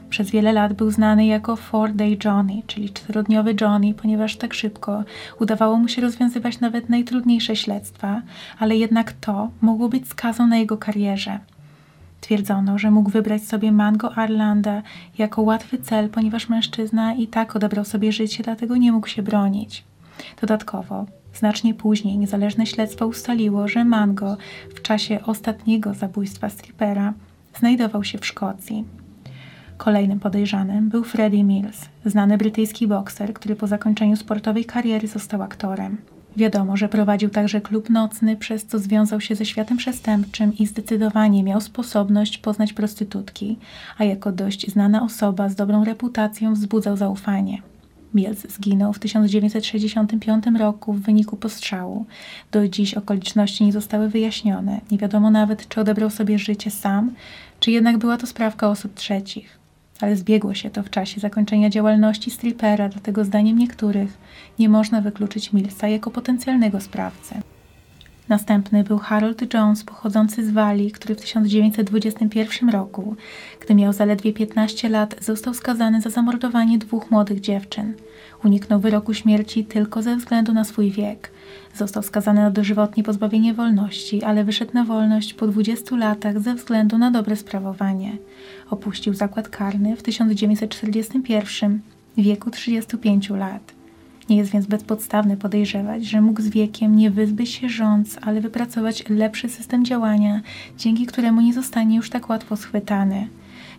Przez 0.10 0.32
wiele 0.32 0.54
lat 0.54 0.74
był 0.74 0.92
znany 0.92 1.26
jako 1.26 1.56
Four 1.56 1.92
Day 1.92 2.18
Johnny, 2.26 2.62
czyli 2.68 2.90
czterodniowy 2.90 3.56
Johnny, 3.62 3.94
ponieważ 3.94 4.36
tak 4.36 4.54
szybko 4.54 5.04
udawało 5.40 5.78
mu 5.78 5.88
się 5.88 6.02
rozwiązywać 6.02 6.60
nawet 6.60 6.90
najtrudniejsze 6.90 7.56
śledztwa, 7.56 8.22
ale 8.60 8.78
jednak 8.78 9.14
to 9.14 9.50
mogło 9.62 9.90
być 9.90 10.08
skazą 10.08 10.48
na 10.48 10.58
jego 10.58 10.78
karierze. 10.78 11.40
Twierdzono, 12.22 12.78
że 12.78 12.92
mógł 12.92 13.10
wybrać 13.10 13.44
sobie 13.44 13.72
Mango 13.72 14.16
Arlanda 14.16 14.82
jako 15.18 15.42
łatwy 15.42 15.78
cel, 15.78 16.10
ponieważ 16.10 16.50
mężczyzna 16.50 17.14
i 17.14 17.28
tak 17.28 17.56
odebrał 17.56 17.86
sobie 17.86 18.12
życie, 18.12 18.44
dlatego 18.44 18.78
nie 18.78 18.92
mógł 18.92 19.08
się 19.08 19.22
bronić. 19.22 19.84
Dodatkowo, 20.42 21.06
znacznie 21.34 21.74
później 21.74 22.18
niezależne 22.18 22.66
śledztwo 22.66 23.08
ustaliło, 23.08 23.68
że 23.68 23.86
Mango 23.86 24.38
w 24.76 24.82
czasie 24.82 25.20
ostatniego 25.26 25.94
zabójstwa 25.94 26.50
stripera 26.50 27.14
znajdował 27.60 28.04
się 28.04 28.18
w 28.18 28.26
Szkocji. 28.26 28.86
Kolejnym 29.78 30.20
podejrzanym 30.20 30.90
był 30.90 31.04
Freddie 31.04 31.44
Mills, 31.44 31.86
znany 32.06 32.38
brytyjski 32.38 32.88
bokser, 32.88 33.34
który 33.34 33.56
po 33.56 33.68
zakończeniu 33.68 34.16
sportowej 34.16 34.66
kariery 34.66 35.08
został 35.08 35.42
aktorem. 35.42 35.98
Wiadomo, 36.38 36.78
że 36.78 36.90
prowadził 36.90 37.30
także 37.30 37.62
klub 37.62 37.90
nocny, 37.90 38.36
przez 38.36 38.66
co 38.66 38.80
związał 38.80 39.22
się 39.22 39.36
ze 39.36 39.46
światem 39.46 39.78
przestępczym 39.78 40.58
i 40.58 40.66
zdecydowanie 40.66 41.44
miał 41.44 41.62
sposobność 41.62 42.38
poznać 42.38 42.74
prostytutki, 42.74 43.58
a 43.98 44.04
jako 44.04 44.32
dość 44.32 44.72
znana 44.72 45.04
osoba 45.04 45.50
z 45.50 45.56
dobrą 45.56 45.84
reputacją 45.86 46.54
wzbudzał 46.54 46.98
zaufanie. 46.98 47.62
Mills 48.14 48.48
zginął 48.48 48.94
w 48.94 49.00
1965 49.00 50.44
roku 50.60 50.94
w 50.94 51.02
wyniku 51.02 51.38
postrzału. 51.38 52.06
Do 52.52 52.68
dziś 52.68 52.94
okoliczności 52.94 53.66
nie 53.66 53.72
zostały 53.72 54.10
wyjaśnione. 54.10 54.82
Nie 54.92 54.98
wiadomo 54.98 55.32
nawet, 55.32 55.68
czy 55.68 55.82
odebrał 55.82 56.10
sobie 56.10 56.40
życie 56.40 56.72
sam, 56.72 57.12
czy 57.60 57.72
jednak 57.72 57.98
była 57.98 58.18
to 58.18 58.28
sprawka 58.28 58.70
osób 58.70 58.94
trzecich 58.94 59.59
ale 60.02 60.16
zbiegło 60.16 60.54
się 60.54 60.70
to 60.70 60.84
w 60.84 60.90
czasie 60.90 61.22
zakończenia 61.22 61.70
działalności 61.70 62.32
stripera, 62.32 62.90
dlatego 62.90 63.26
zdaniem 63.26 63.58
niektórych 63.58 64.18
nie 64.60 64.70
można 64.70 65.02
wykluczyć 65.02 65.54
Millsa 65.54 65.88
jako 65.88 66.12
potencjalnego 66.12 66.82
sprawcę. 66.82 67.42
Następny 68.30 68.84
był 68.84 68.98
Harold 68.98 69.54
Jones, 69.54 69.84
pochodzący 69.84 70.46
z 70.46 70.52
Walii, 70.52 70.92
który 70.92 71.16
w 71.16 71.22
1921 71.22 72.70
roku, 72.70 73.16
gdy 73.62 73.76
miał 73.76 73.94
zaledwie 73.94 74.34
15 74.34 74.90
lat, 74.90 75.16
został 75.22 75.54
skazany 75.54 76.02
za 76.02 76.10
zamordowanie 76.10 76.78
dwóch 76.78 77.12
młodych 77.12 77.40
dziewczyn. 77.40 77.94
Uniknął 78.44 78.80
wyroku 78.80 79.14
śmierci 79.14 79.66
tylko 79.66 80.02
ze 80.02 80.18
względu 80.18 80.54
na 80.54 80.64
swój 80.64 80.92
wiek. 80.92 81.32
Został 81.76 82.04
skazany 82.04 82.42
na 82.42 82.52
dożywotnie 82.52 83.04
pozbawienie 83.04 83.54
wolności, 83.54 84.24
ale 84.24 84.44
wyszedł 84.44 84.74
na 84.74 84.84
wolność 84.84 85.34
po 85.34 85.48
20 85.48 85.96
latach 85.96 86.40
ze 86.40 86.56
względu 86.56 86.98
na 86.98 87.12
dobre 87.12 87.36
sprawowanie. 87.36 88.18
Opuścił 88.70 89.14
zakład 89.14 89.50
karny 89.50 89.96
w 89.96 90.04
1941 90.04 91.80
w 92.18 92.22
wieku 92.22 92.52
35 92.52 93.30
lat. 93.30 93.80
Nie 94.30 94.38
jest 94.38 94.52
więc 94.52 94.66
bezpodstawne 94.66 95.38
podejrzewać, 95.38 96.06
że 96.06 96.22
mógł 96.22 96.42
z 96.42 96.48
wiekiem 96.48 96.96
nie 96.96 97.12
wyzbyć 97.12 97.50
się 97.50 97.70
rządz, 97.70 98.18
ale 98.22 98.42
wypracować 98.42 99.04
lepszy 99.10 99.50
system 99.50 99.86
działania, 99.86 100.42
dzięki 100.78 101.06
któremu 101.06 101.42
nie 101.42 101.54
zostanie 101.54 101.96
już 101.96 102.10
tak 102.10 102.30
łatwo 102.30 102.58
schwytany. 102.58 103.28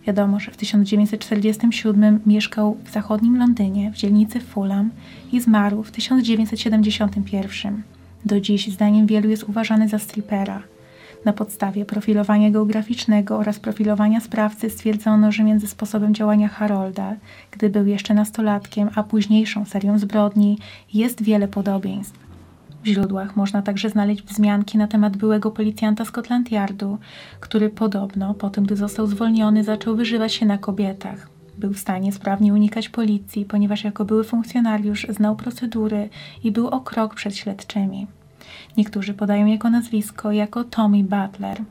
Wiadomo, 0.07 0.39
że 0.39 0.51
w 0.51 0.57
1947 0.57 2.19
mieszkał 2.25 2.77
w 2.83 2.91
zachodnim 2.91 3.37
Londynie, 3.37 3.91
w 3.91 3.95
dzielnicy 3.95 4.39
Fulham 4.39 4.89
i 5.31 5.41
zmarł 5.41 5.83
w 5.83 5.91
1971. 5.91 7.81
Do 8.25 8.41
dziś, 8.41 8.67
zdaniem 8.67 9.07
wielu, 9.07 9.29
jest 9.29 9.43
uważany 9.43 9.89
za 9.89 9.99
stripera. 9.99 10.63
Na 11.25 11.33
podstawie 11.33 11.85
profilowania 11.85 12.51
geograficznego 12.51 13.37
oraz 13.37 13.59
profilowania 13.59 14.19
sprawcy 14.19 14.69
stwierdzono, 14.69 15.31
że 15.31 15.43
między 15.43 15.67
sposobem 15.67 16.13
działania 16.13 16.47
Harolda, 16.47 17.15
gdy 17.51 17.69
był 17.69 17.85
jeszcze 17.85 18.13
nastolatkiem, 18.13 18.89
a 18.95 19.03
późniejszą 19.03 19.65
serią 19.65 19.99
zbrodni 19.99 20.57
jest 20.93 21.23
wiele 21.23 21.47
podobieństw. 21.47 22.30
W 22.83 22.87
źródłach 22.87 23.35
można 23.35 23.61
także 23.61 23.89
znaleźć 23.89 24.23
wzmianki 24.23 24.77
na 24.77 24.87
temat 24.87 25.17
byłego 25.17 25.51
policjanta 25.51 26.05
Scotland 26.05 26.51
Yardu, 26.51 26.97
który 27.39 27.69
podobno 27.69 28.33
po 28.33 28.49
tym, 28.49 28.63
gdy 28.63 28.75
został 28.75 29.07
zwolniony, 29.07 29.63
zaczął 29.63 29.95
wyżywać 29.95 30.33
się 30.33 30.45
na 30.45 30.57
kobietach. 30.57 31.29
Był 31.57 31.73
w 31.73 31.79
stanie 31.79 32.11
sprawnie 32.11 32.53
unikać 32.53 32.89
policji, 32.89 33.45
ponieważ 33.45 33.83
jako 33.83 34.05
były 34.05 34.23
funkcjonariusz 34.23 35.07
znał 35.09 35.35
procedury 35.35 36.09
i 36.43 36.51
był 36.51 36.67
o 36.67 36.79
krok 36.79 37.15
przed 37.15 37.35
śledczymi. 37.35 38.07
Niektórzy 38.77 39.13
podają 39.13 39.45
jego 39.45 39.69
nazwisko 39.69 40.31
jako 40.31 40.63
Tommy 40.63 41.03
Butler, 41.03 41.61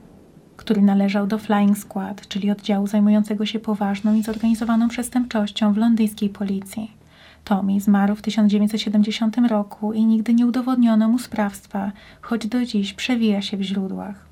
który 0.57 0.83
należał 0.83 1.27
do 1.27 1.38
Flying 1.38 1.79
Squad, 1.79 2.29
czyli 2.29 2.51
oddziału 2.51 2.87
zajmującego 2.87 3.46
się 3.46 3.59
poważną 3.59 4.14
i 4.14 4.23
zorganizowaną 4.23 4.88
przestępczością 4.88 5.73
w 5.73 5.77
londyńskiej 5.77 6.29
policji. 6.29 6.99
Tommy 7.44 7.81
zmarł 7.81 8.14
w 8.14 8.22
1970 8.22 9.37
roku 9.48 9.92
i 9.92 10.05
nigdy 10.05 10.35
nie 10.35 10.46
udowodniono 10.46 11.09
mu 11.09 11.18
sprawstwa, 11.18 11.92
choć 12.20 12.46
do 12.46 12.64
dziś 12.64 12.94
przewija 12.94 13.42
się 13.42 13.57
w 13.57 13.62
źródłach. 13.62 14.31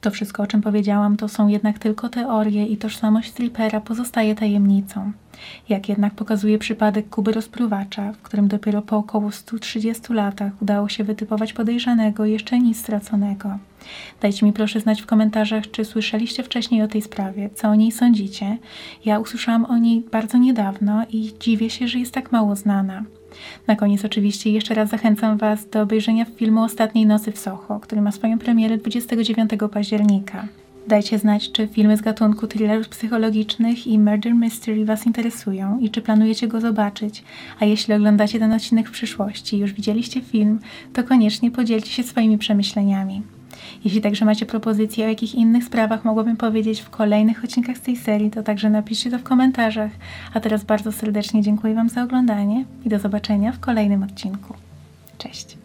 To 0.00 0.10
wszystko, 0.10 0.42
o 0.42 0.46
czym 0.46 0.62
powiedziałam, 0.62 1.16
to 1.16 1.28
są 1.28 1.48
jednak 1.48 1.78
tylko 1.78 2.08
teorie 2.08 2.66
i 2.66 2.76
tożsamość 2.76 3.30
stripera 3.30 3.80
pozostaje 3.80 4.34
tajemnicą. 4.34 5.12
Jak 5.68 5.88
jednak 5.88 6.14
pokazuje 6.14 6.58
przypadek 6.58 7.08
Kuby 7.08 7.32
Rozpruwacza, 7.32 8.12
w 8.12 8.22
którym 8.22 8.48
dopiero 8.48 8.82
po 8.82 8.96
około 8.96 9.32
130 9.32 10.12
latach 10.12 10.52
udało 10.62 10.88
się 10.88 11.04
wytypować 11.04 11.52
podejrzanego 11.52 12.24
jeszcze 12.24 12.58
nic 12.58 12.80
straconego. 12.80 13.58
Dajcie 14.20 14.46
mi 14.46 14.52
proszę 14.52 14.80
znać 14.80 15.02
w 15.02 15.06
komentarzach, 15.06 15.70
czy 15.70 15.84
słyszeliście 15.84 16.42
wcześniej 16.42 16.82
o 16.82 16.88
tej 16.88 17.02
sprawie, 17.02 17.50
co 17.54 17.68
o 17.68 17.74
niej 17.74 17.92
sądzicie. 17.92 18.58
Ja 19.04 19.18
usłyszałam 19.18 19.64
o 19.64 19.78
niej 19.78 20.04
bardzo 20.12 20.38
niedawno 20.38 21.04
i 21.10 21.32
dziwię 21.40 21.70
się, 21.70 21.88
że 21.88 21.98
jest 21.98 22.12
tak 22.12 22.32
mało 22.32 22.56
znana. 22.56 23.04
Na 23.66 23.76
koniec 23.76 24.04
oczywiście 24.04 24.50
jeszcze 24.50 24.74
raz 24.74 24.88
zachęcam 24.88 25.38
Was 25.38 25.68
do 25.68 25.82
obejrzenia 25.82 26.24
filmu 26.24 26.62
Ostatniej 26.62 27.06
Nocy 27.06 27.32
w 27.32 27.38
Soho, 27.38 27.80
który 27.80 28.00
ma 28.00 28.12
swoją 28.12 28.38
premierę 28.38 28.78
29 28.78 29.50
października. 29.72 30.48
Dajcie 30.86 31.18
znać, 31.18 31.52
czy 31.52 31.68
filmy 31.68 31.96
z 31.96 32.00
gatunku 32.00 32.46
thrillerów 32.46 32.88
psychologicznych 32.88 33.86
i 33.86 33.98
murder 33.98 34.34
mystery 34.34 34.84
Was 34.84 35.06
interesują 35.06 35.78
i 35.78 35.90
czy 35.90 36.02
planujecie 36.02 36.48
go 36.48 36.60
zobaczyć. 36.60 37.24
A 37.60 37.64
jeśli 37.64 37.94
oglądacie 37.94 38.38
ten 38.38 38.52
odcinek 38.52 38.88
w 38.88 38.92
przyszłości 38.92 39.56
i 39.56 39.58
już 39.58 39.72
widzieliście 39.72 40.20
film, 40.20 40.58
to 40.92 41.04
koniecznie 41.04 41.50
podzielcie 41.50 41.90
się 41.90 42.02
swoimi 42.02 42.38
przemyśleniami. 42.38 43.22
Jeśli 43.84 44.00
także 44.00 44.24
macie 44.24 44.46
propozycje, 44.46 45.06
o 45.06 45.08
jakich 45.08 45.34
innych 45.34 45.64
sprawach 45.64 46.04
mogłabym 46.04 46.36
powiedzieć 46.36 46.80
w 46.80 46.90
kolejnych 46.90 47.44
odcinkach 47.44 47.76
z 47.76 47.80
tej 47.80 47.96
serii, 47.96 48.30
to 48.30 48.42
także 48.42 48.70
napiszcie 48.70 49.10
to 49.10 49.18
w 49.18 49.22
komentarzach. 49.22 49.90
A 50.34 50.40
teraz 50.40 50.64
bardzo 50.64 50.92
serdecznie 50.92 51.42
dziękuję 51.42 51.74
Wam 51.74 51.88
za 51.88 52.02
oglądanie 52.02 52.64
i 52.84 52.88
do 52.88 52.98
zobaczenia 52.98 53.52
w 53.52 53.60
kolejnym 53.60 54.02
odcinku. 54.02 54.54
Cześć! 55.18 55.63